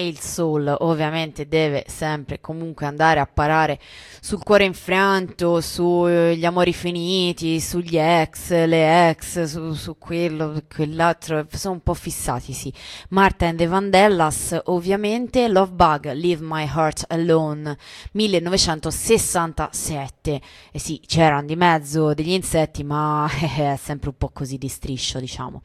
[0.00, 3.78] E il soul ovviamente deve sempre comunque andare a parare
[4.20, 11.74] sul cuore infranto, sugli amori finiti, sugli ex, le ex, su, su quello, quell'altro, sono
[11.74, 12.72] un po' fissati, sì.
[13.10, 17.76] Marta and the Vandellas, ovviamente, Love Bug, Leave My Heart Alone,
[18.12, 20.40] 1967.
[20.72, 25.20] E sì, c'erano di mezzo degli insetti, ma è sempre un po' così di striscio,
[25.20, 25.60] diciamo.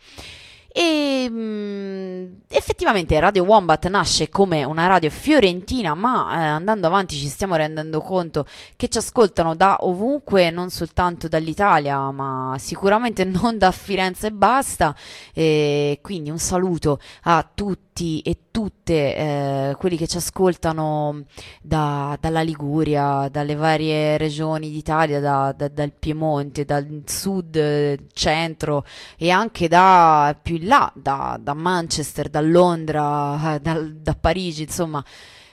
[0.77, 7.27] E mh, effettivamente Radio Wombat nasce come una radio fiorentina, ma eh, andando avanti ci
[7.29, 8.45] stiamo rendendo conto
[8.75, 14.93] che ci ascoltano da ovunque, non soltanto dall'Italia, ma sicuramente non da Firenze e basta.
[15.33, 21.23] E quindi un saluto a tutti e tutte eh, quelli che ci ascoltano
[21.61, 28.83] da- dalla Liguria, dalle varie regioni d'Italia, da- da- dal Piemonte, dal sud, centro
[29.17, 35.03] e anche da più là, da, da Manchester, da Londra, eh, dal- da Parigi, insomma.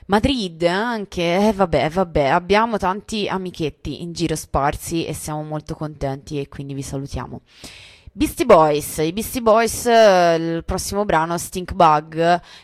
[0.06, 6.38] Madrid anche, eh, vabbè, vabbè, abbiamo tanti amichetti in giro sparsi e siamo molto contenti
[6.40, 7.40] e quindi vi salutiamo.
[8.14, 12.18] Beastie Boys, i Beastie Boys, eh, il prossimo brano Stink Bug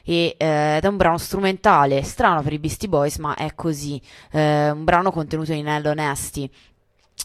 [0.05, 3.99] e, eh, ed è un brano strumentale, strano per i Beastie Boys, ma è così,
[4.32, 6.51] eh, un brano contenuto in Hello Nasty.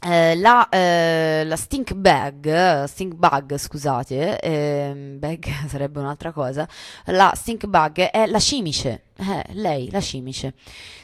[0.02, 6.68] Eh, la, eh, la stink bag, eh, stink bug, scusate, ehm, bag sarebbe un'altra cosa.
[7.06, 10.54] La stink bug è la cimice, eh, lei, la cimice.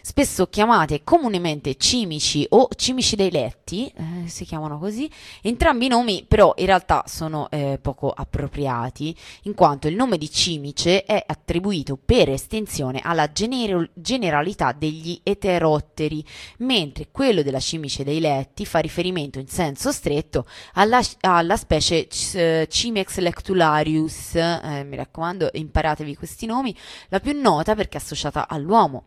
[0.02, 5.10] Spesso chiamate comunemente cimici o cimici dei letti, eh, si chiamano così.
[5.42, 10.32] Entrambi i nomi, però, in realtà sono eh, poco appropriati, in quanto il nome di
[10.32, 16.26] cimice è attribuito per estensione alla genero- generalità degli eterotteri,
[16.60, 22.66] mentre quello della cimice dei letti fa riferimento in senso stretto alla, alla specie C-
[22.68, 24.36] Cimex lectularius.
[24.36, 26.76] Eh, mi raccomando, imparatevi questi nomi,
[27.10, 29.06] la più nota perché è associata all'uomo.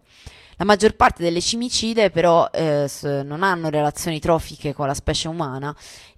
[0.56, 2.88] La maggior parte delle cimicide però eh,
[3.24, 5.74] non hanno relazioni trofiche con la specie umana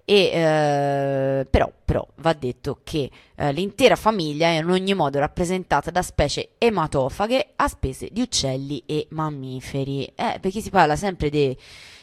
[0.07, 5.89] e eh, però, però va detto che eh, l'intera famiglia è in ogni modo rappresentata
[5.89, 10.05] da specie ematofaghe a spese di uccelli e mammiferi.
[10.05, 11.57] Eh, perché si parla sempre dei,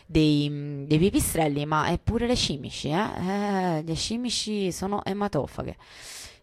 [0.05, 3.77] dei, mm, dei pipistrelli, ma è pure le cimici, eh?
[3.79, 5.77] Eh, le cimici sono ematofaghe.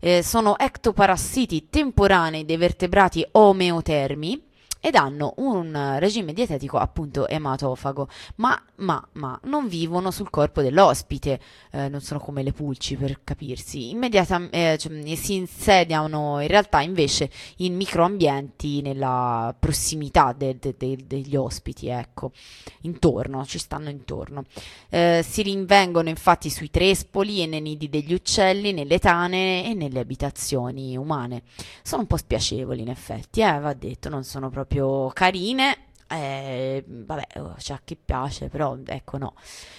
[0.02, 4.49] Eh, sono ectoparassiti temporanei dei vertebrati omeotermi
[4.80, 11.40] ed hanno un regime dietetico appunto ematofago, ma, ma, ma non vivono sul corpo dell'ospite,
[11.72, 17.30] eh, non sono come le pulci per capirsi, immediatamente cioè, si insediano in realtà invece
[17.58, 22.32] in microambienti nella prossimità de- de- de- degli ospiti, ecco,
[22.82, 24.44] intorno, ci stanno intorno.
[24.90, 30.00] Eh, si rinvengono infatti sui trespoli e nei nidi degli uccelli, nelle tane e nelle
[30.00, 31.44] abitazioni umane.
[31.84, 34.69] Sono un po' spiacevoli in effetti, eh, va detto, non sono proprio
[35.16, 35.76] carine.
[36.12, 39.36] Eh, vabbè, oh, c'è a chi piace, però ecco no.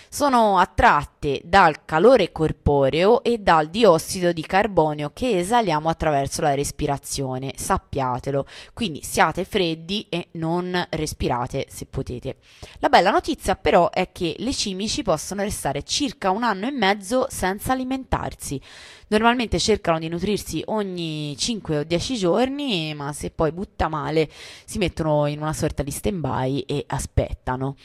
[0.08, 7.52] Sono attratte dal calore corporeo e dal diossido di carbonio che esaliamo attraverso la respirazione,
[7.56, 8.46] sappiatelo.
[8.72, 12.36] Quindi siate freddi e non respirate se potete.
[12.78, 17.26] La bella notizia però è che le cimici possono restare circa un anno e mezzo
[17.28, 18.60] senza alimentarsi.
[19.08, 24.30] Normalmente cercano di nutrirsi ogni 5 o 10 giorni, ma se poi butta male
[24.64, 25.90] si mettono in una sorta di
[26.20, 27.76] stand-by e aspettano.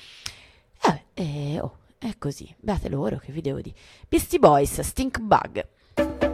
[0.84, 2.54] Eh, eh, oh, è così.
[2.60, 3.76] Beate loro, che vi devo dire.
[4.08, 6.25] Beastie Boys, Stink Bug.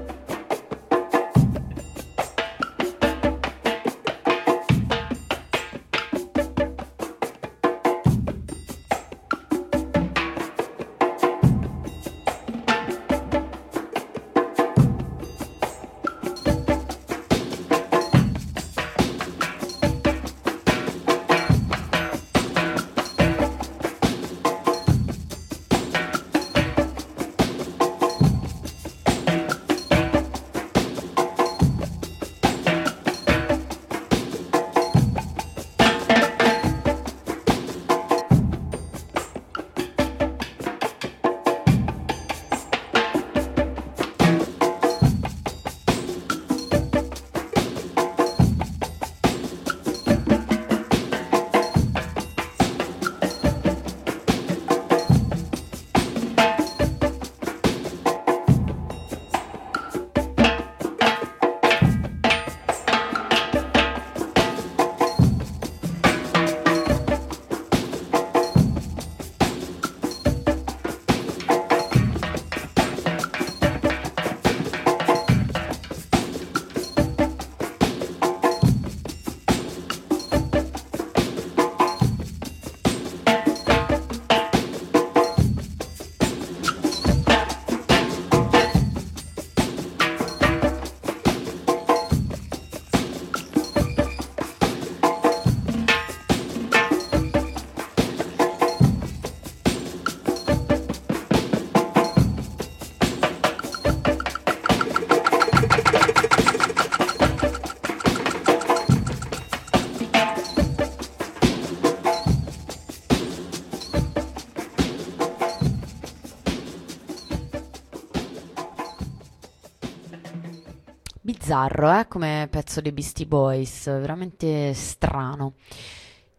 [121.62, 125.53] Bizzarro, eh, come pezzo dei Beastie Boys, veramente strano.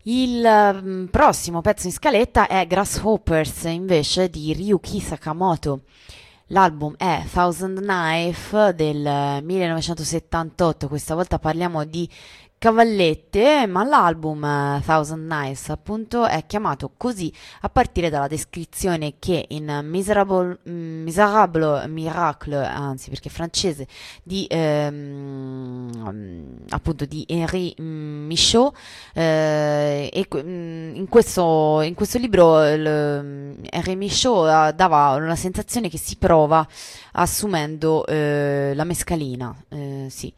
[0.05, 5.83] Il mm, prossimo pezzo in scaletta è Grasshoppers invece di Ryuki Sakamoto.
[6.47, 12.09] L'album è Thousand Knife del 1978, questa volta parliamo di
[12.63, 17.33] cavallette, ma l'album eh, Thousand Knives appunto è chiamato così
[17.63, 23.89] a partire dalla descrizione che in Miserable, mm, Miserable Miracle, anzi perché è francese,
[24.23, 25.91] di ehm,
[26.69, 28.73] appunto di Henri mm, Michaud
[29.13, 35.89] eh, e mm, in questo, in questo libro il, Henri Michaud eh, dava una sensazione
[35.89, 36.65] che si prova
[37.15, 40.33] assumendo eh, la mescalina, eh, sì.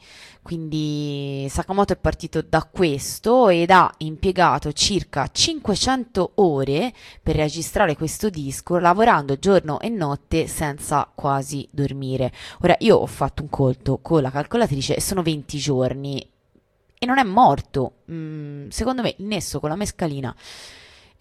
[0.45, 6.93] Quindi Sakamoto è partito da questo ed ha impiegato circa 500 ore
[7.23, 12.31] per registrare questo disco, lavorando giorno e notte senza quasi dormire.
[12.61, 16.31] Ora io ho fatto un conto con la calcolatrice e sono 20 giorni
[16.99, 18.03] e non è morto.
[18.13, 20.37] Mm, secondo me il nesso con la mescalina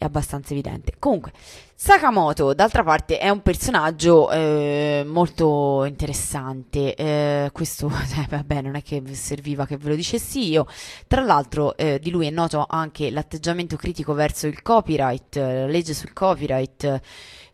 [0.04, 0.94] è abbastanza evidente.
[1.00, 1.32] Comunque,
[1.76, 6.96] Sakamoto, d'altra parte, è un personaggio eh, molto interessante.
[6.96, 7.88] Eh, questo,
[8.18, 10.66] eh, vabbè, non è che serviva che ve lo dicessi io.
[11.08, 15.94] Tra l'altro, eh, di lui è noto anche l'atteggiamento critico verso il copyright, la legge
[15.94, 17.02] sul copyright.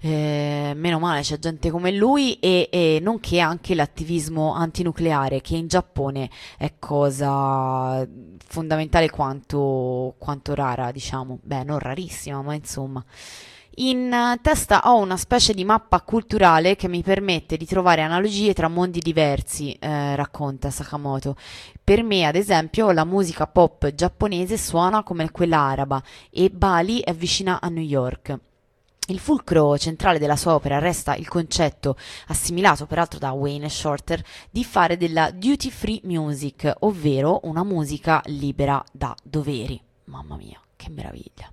[0.01, 5.67] Eh, meno male c'è gente come lui e, e nonché anche l'attivismo antinucleare che in
[5.67, 8.07] Giappone è cosa
[8.47, 11.39] fondamentale quanto, quanto rara, diciamo.
[11.41, 13.03] Beh, non rarissima, ma insomma.
[13.81, 18.67] In testa ho una specie di mappa culturale che mi permette di trovare analogie tra
[18.67, 21.37] mondi diversi, eh, racconta Sakamoto.
[21.81, 27.13] Per me, ad esempio, la musica pop giapponese suona come quella araba e Bali è
[27.13, 28.37] vicina a New York.
[29.09, 31.97] Il fulcro centrale della sua opera resta il concetto,
[32.27, 38.83] assimilato peraltro da Wayne Shorter, di fare della duty free music, ovvero una musica libera
[38.91, 39.81] da doveri.
[40.05, 41.51] Mamma mia, che meraviglia.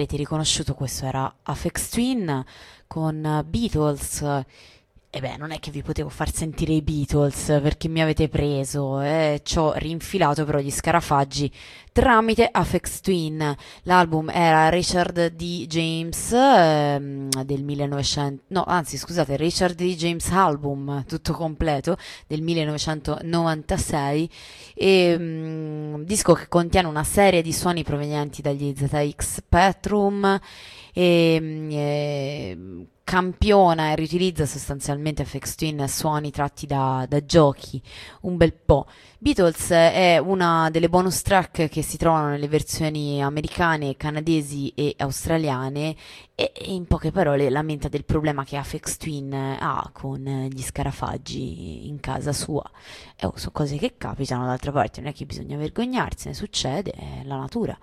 [0.00, 2.44] L'avrete riconosciuto, questo era Afex Twin
[2.86, 4.44] con Beatles.
[5.12, 9.00] E beh, non è che vi potevo far sentire i Beatles perché mi avete preso
[9.00, 11.50] e ci ho rinfilato però gli scarafaggi
[11.90, 13.56] tramite Afex Twin.
[13.82, 15.66] L'album era Richard D.
[15.66, 19.96] James ehm, del 1900, no, anzi, scusate, Richard D.
[19.96, 21.96] James Album, tutto completo,
[22.28, 24.30] del 1996
[24.74, 30.40] e mm, disco che contiene una serie di suoni provenienti dagli ZX Spectrum
[30.92, 32.58] e, mm, e
[33.10, 37.82] campiona e riutilizza sostanzialmente FX Twin suoni tratti da, da giochi
[38.20, 38.86] un bel po'.
[39.18, 45.96] Beatles è una delle bonus track che si trovano nelle versioni americane, canadesi e australiane
[46.36, 51.98] e in poche parole lamenta del problema che Afex Twin ha con gli scarafaggi in
[51.98, 52.62] casa sua.
[53.16, 57.24] E oh, sono cose che capitano, d'altra parte non è che bisogna vergognarsene, succede, è
[57.24, 57.76] la natura.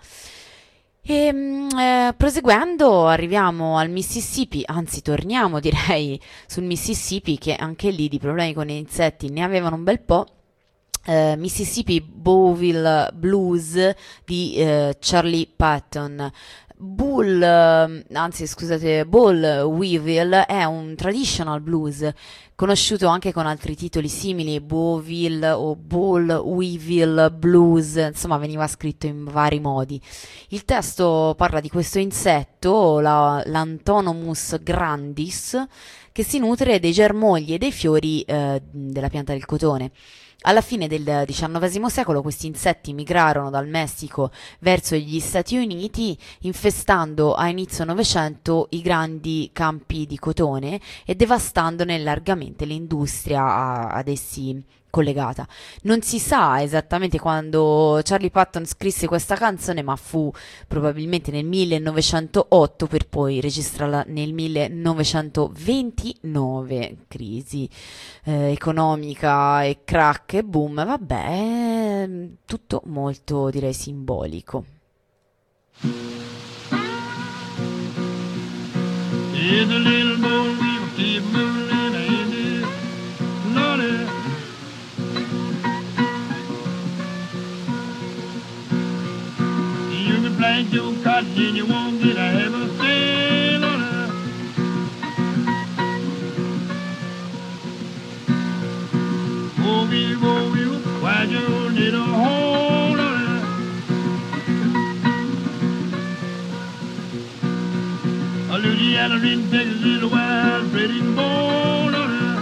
[1.09, 8.09] E mm, eh, proseguendo arriviamo al Mississippi, anzi torniamo direi sul Mississippi che anche lì
[8.09, 10.25] di problemi con gli insetti ne avevano un bel po'.
[11.05, 13.93] Eh, Mississippi Bowville Blues
[14.25, 16.29] di eh, Charlie Patton.
[16.80, 22.08] Bull, eh, anzi scusate, Bull Weevil è un traditional blues
[22.54, 29.24] conosciuto anche con altri titoli simili, Bowville o Bull Weevil Blues, insomma veniva scritto in
[29.24, 29.99] vari modi.
[30.49, 35.66] Il testo parla di questo insetto, la, l'Antonomus grandis,
[36.12, 39.91] che si nutre dei germogli e dei fiori eh, della pianta del cotone.
[40.41, 47.34] Alla fine del XIX secolo questi insetti migrarono dal Messico verso gli Stati Uniti, infestando
[47.34, 55.47] a inizio Novecento i grandi campi di cotone e devastandone largamente l'industria ad essi collegata.
[55.84, 60.30] Non si sa esattamente quando Charlie Patton scrisse questa canzone, ma fu
[60.68, 66.97] probabilmente nel 1908 per poi registrarla nel 1929.
[67.07, 67.69] Crisi
[68.23, 72.09] eh, economica e crack e boom, vabbè,
[72.45, 74.65] tutto molto direi simbolico.
[79.49, 80.57] Is a little boy
[90.57, 93.79] Can your cotton you won't get a a cent on.
[99.59, 100.81] Oh, you, oh, you,
[101.29, 103.43] you little hole on it?
[108.49, 112.35] A Louisiana in Texas is a wild breeding bone on her.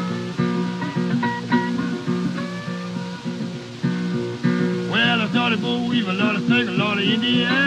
[4.89, 7.64] Well, I started weave a lot of take a lot of Indiana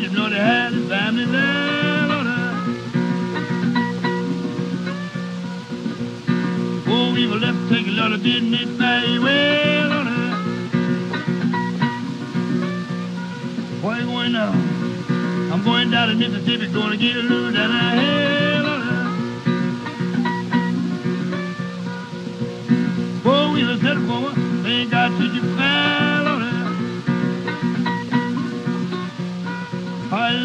[0.00, 2.54] know they had his family there her.
[6.88, 10.30] Oh, we were left take a lot of didn't it very well her.
[13.82, 14.52] Where you going now?
[15.52, 19.04] I'm going down to Mississippi, gonna get a little down the hill on her.
[23.22, 24.32] Four wheeler set for
[24.66, 25.51] ain't got to you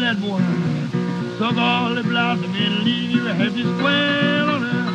[0.08, 0.40] bad boy.
[1.38, 4.94] Suck all the blossom and leave you a happy square on earth.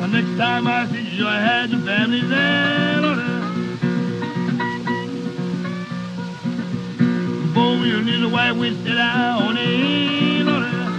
[0.00, 3.44] The next time I see you, I had your family there on earth.
[7.54, 10.94] Boy, you need white witch that I own it on earth.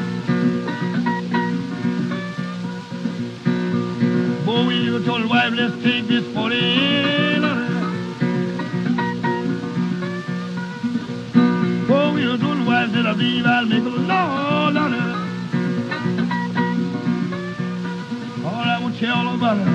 [4.46, 7.37] Boy, you told wife, let's take this 40
[13.08, 13.68] la viva el.
[18.46, 19.72] All I will tell about her,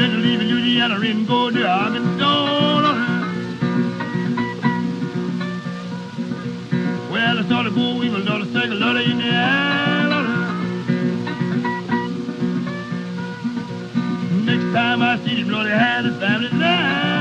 [0.00, 2.98] little leaving Louisiana and go there, I've been down on.
[7.12, 9.84] Well, it's not a good weevil, not a second, not in the air.
[14.50, 17.13] Next time I see him, Lord, he had his family now.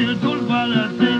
[0.00, 1.19] you told about that thing.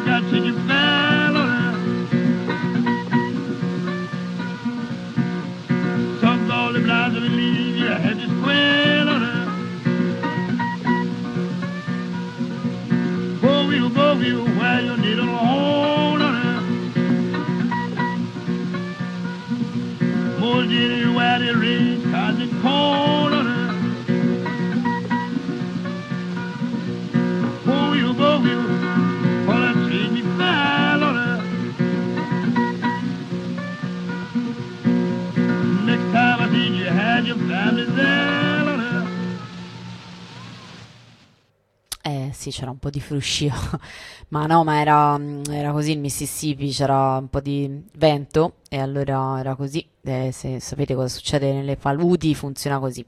[42.50, 43.50] Sì, c'era un po' di fruscio,
[44.28, 48.78] ma no, ma era, mm, era così il Mississippi, c'era un po' di vento e
[48.78, 49.86] allora era così.
[50.02, 53.04] Eh, se sapete cosa succede nelle paludi, funziona così.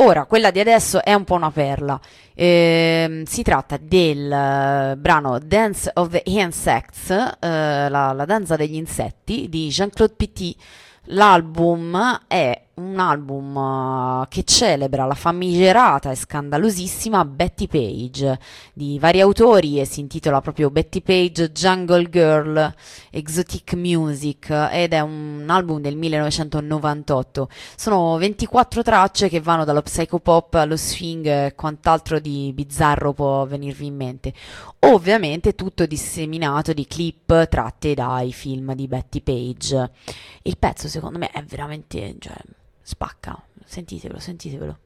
[0.00, 2.00] Ora, quella di adesso è un po' una perla.
[2.34, 8.76] Ehm, si tratta del eh, brano Dance of the Insects, eh, la, la danza degli
[8.76, 10.56] insetti di Jean-Claude Petit.
[11.10, 13.56] L'album è un album
[14.22, 18.38] eh, che celebra la famigerata e scandalosissima Betty Page
[18.72, 22.74] di vari autori e si intitola proprio Betty Page Jungle Girl
[23.10, 27.48] Exotic Music ed è un album del 1998.
[27.76, 33.86] Sono 24 tracce che vanno dallo psychopop allo swing e quant'altro di bizzarro può venirvi
[33.86, 34.32] in mente.
[34.80, 39.90] Ovviamente tutto disseminato di clip tratte dai film di Betty Page.
[40.42, 42.36] Il pezzo secondo me è veramente, cioè,
[42.88, 43.44] spacca.
[43.66, 44.78] Sentitevelo, sentitevelo.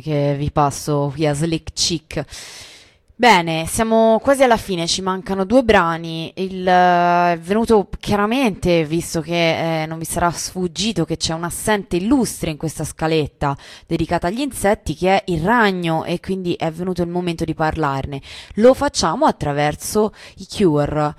[0.00, 2.24] Che vi passo qui a Slick Chick.
[3.20, 6.32] Bene, siamo quasi alla fine, ci mancano due brani.
[6.36, 11.44] Il, eh, è venuto chiaramente, visto che eh, non vi sarà sfuggito che c'è un
[11.44, 13.54] assente illustre in questa scaletta
[13.86, 18.22] dedicata agli insetti, che è il ragno, e quindi è venuto il momento di parlarne.
[18.54, 21.14] Lo facciamo attraverso i Cure.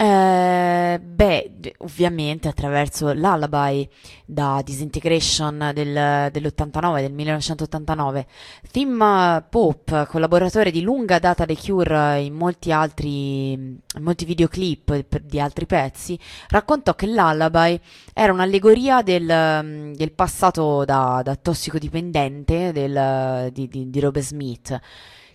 [0.00, 3.88] Eh, beh, ovviamente attraverso l'Alibi
[4.24, 8.26] da Disintegration del, dell'89, del 1989.
[8.70, 15.40] Tim Pope, collaboratore di lunga data dei Cure in molti altri, in molti videoclip di
[15.40, 16.16] altri pezzi,
[16.50, 17.80] raccontò che l'Alibi
[18.14, 24.78] era un'allegoria del, del passato da, da tossicodipendente del, di, di, di Robert Smith.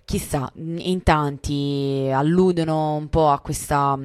[0.05, 3.99] Chissà, in tanti alludono un po' a questa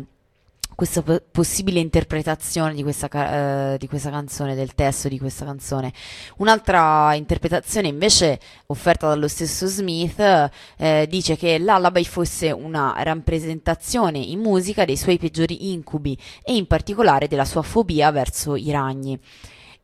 [0.79, 5.45] questa po- possibile interpretazione di questa, ca- eh, di questa canzone, del testo di questa
[5.45, 5.93] canzone.
[6.37, 10.21] Un'altra interpretazione invece offerta dallo stesso Smith
[10.77, 16.69] eh, dice che l'Alabai fosse una rappresentazione in musica dei suoi peggiori incubi e in
[16.69, 19.19] particolare della sua fobia verso i ragni.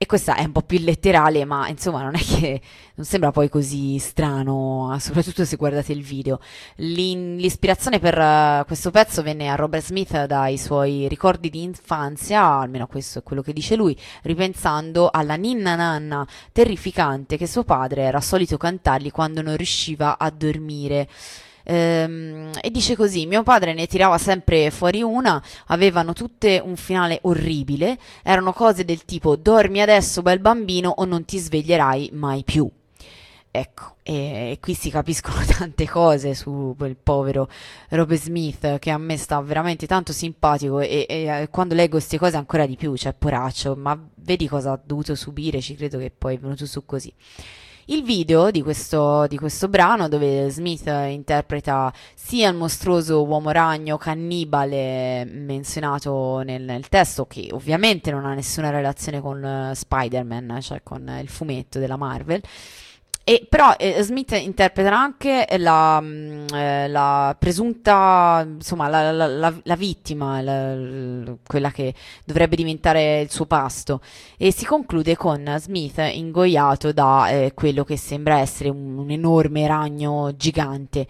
[0.04, 2.60] E questa è un po' più letterale, ma insomma non è che
[2.96, 6.40] non sembra poi così strano, soprattutto se guardate il video.
[6.76, 12.44] L'in- l'ispirazione per eh, questo pezzo venne a Robert Smith dai suoi ricordi di infanzia,
[12.44, 18.02] almeno questo è quello che dice lui, ripensando alla ninna nanna terrificante che suo padre
[18.02, 21.08] era solito cantargli quando non riusciva a dormire.
[21.64, 27.18] Ehm, e dice così: Mio padre ne tirava sempre fuori una, avevano tutte un finale
[27.22, 32.70] orribile, erano cose del tipo dormi adesso, bel bambino, o non ti sveglierai mai più.
[33.56, 37.48] Ecco, e, e qui si capiscono tante cose su quel povero
[37.90, 42.18] Robert Smith che a me sta veramente tanto simpatico e, e, eh, quando leggo queste
[42.18, 46.10] cose ancora di più, cioè poraccio, ma vedi cosa ha dovuto subire, ci credo che
[46.10, 47.12] poi è venuto su così.
[47.86, 53.98] Il video di questo, di questo brano, dove Smith interpreta sia il mostruoso uomo ragno
[53.98, 60.82] cannibale menzionato nel, nel testo, che ovviamente non ha nessuna relazione con eh, Spider-Man, cioè
[60.82, 62.40] con il fumetto della Marvel.
[63.26, 69.74] E però eh, Smith interpreta anche la, mm, eh, la presunta, insomma, la, la- la-
[69.76, 70.42] vittima,
[71.46, 71.94] quella che
[72.26, 74.02] dovrebbe diventare il suo pasto.
[74.36, 79.66] E si conclude con Smith ingoiato da eh, quello che sembra essere un, un enorme
[79.66, 81.06] ragno gigante.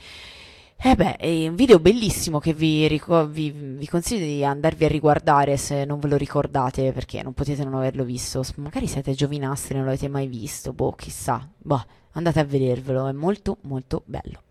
[0.76, 2.86] Eh beh, è un video bellissimo che vi,
[3.28, 7.64] vi- vi consiglio di andarvi a riguardare se non ve lo ricordate, perché non potete
[7.64, 8.42] non averlo visto.
[8.56, 11.48] Magari siete giovinastri e non l'avete mai visto, boh, chissà.
[11.56, 11.82] Boh,
[12.12, 14.43] andate a vedervelo, è molto molto bello.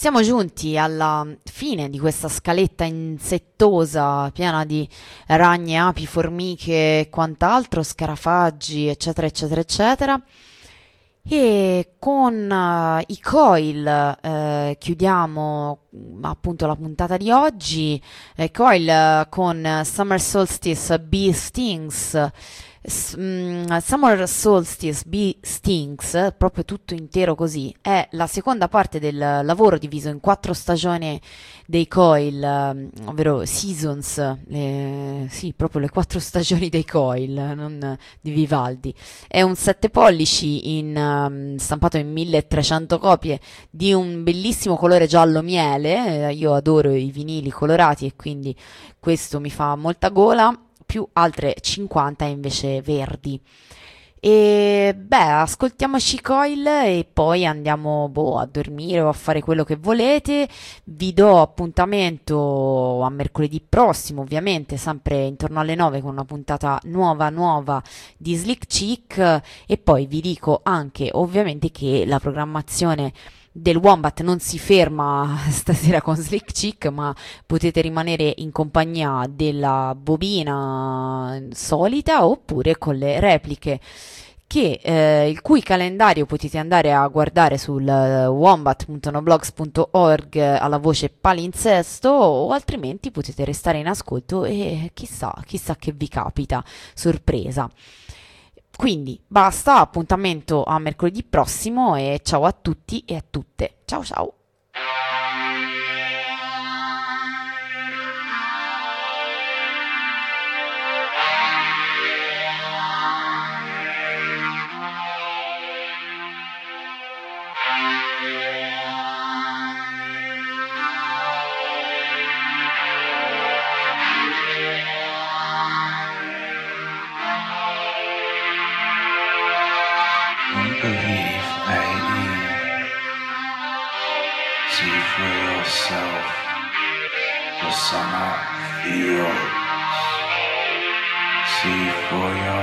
[0.00, 4.88] Siamo giunti alla fine di questa scaletta insettosa, piena di
[5.26, 10.22] ragne, api, formiche e quant'altro, scarafaggi, eccetera, eccetera, eccetera.
[11.22, 13.86] E con eh, i coil
[14.22, 18.02] eh, chiudiamo mm, appunto la puntata di oggi.
[18.36, 22.30] Eh, coil eh, con Summer Solstice Bee Stings.
[22.88, 29.76] Mm, Summer Solstice Bee Stings, proprio tutto intero così, è la seconda parte del lavoro
[29.76, 31.20] diviso in quattro stagioni
[31.66, 34.16] dei coil, ehm, ovvero seasons,
[34.46, 38.94] le- sì, proprio le quattro stagioni dei coil, non di Vivaldi.
[39.28, 45.42] È un 7 pollici in, ehm, stampato in 1300 copie di un bellissimo colore giallo
[45.42, 46.28] miele.
[46.28, 48.56] eh, io adoro i vinili colorati e quindi
[48.98, 50.58] questo mi fa molta gola,
[50.90, 53.40] più altre 50 invece verdi.
[54.18, 59.76] E beh, ascoltiamoci Coil e poi andiamo boh, a dormire o a fare quello che
[59.76, 60.48] volete.
[60.82, 67.30] Vi do appuntamento a mercoledì prossimo, ovviamente, sempre intorno alle 9 con una puntata nuova
[67.30, 67.80] nuova
[68.16, 73.12] di Slick Chick e poi vi dico anche ovviamente che la programmazione
[73.52, 77.14] del Wombat non si ferma stasera con Slick Chick, ma
[77.46, 83.80] potete rimanere in compagnia della bobina solita oppure con le repliche
[84.50, 92.08] che, eh, il cui calendario potete andare a guardare sul eh, wombat.noblogs.org alla voce palinsesto
[92.08, 96.64] o altrimenti potete restare in ascolto e chissà, chissà che vi capita,
[96.94, 97.70] sorpresa.
[98.80, 103.82] Quindi basta, appuntamento a mercoledì prossimo e ciao a tutti e a tutte.
[103.84, 104.34] Ciao ciao.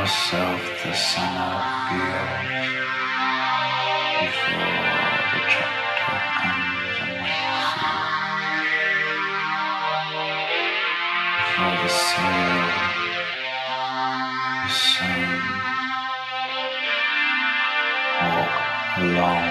[0.08, 1.56] Yourself the summer
[1.90, 2.70] fields.
[4.22, 4.88] Before
[5.34, 7.92] the tractor comes and wakes you.
[11.40, 12.68] Before the sail
[14.64, 15.44] is sown.
[18.22, 18.54] Walk
[19.04, 19.47] along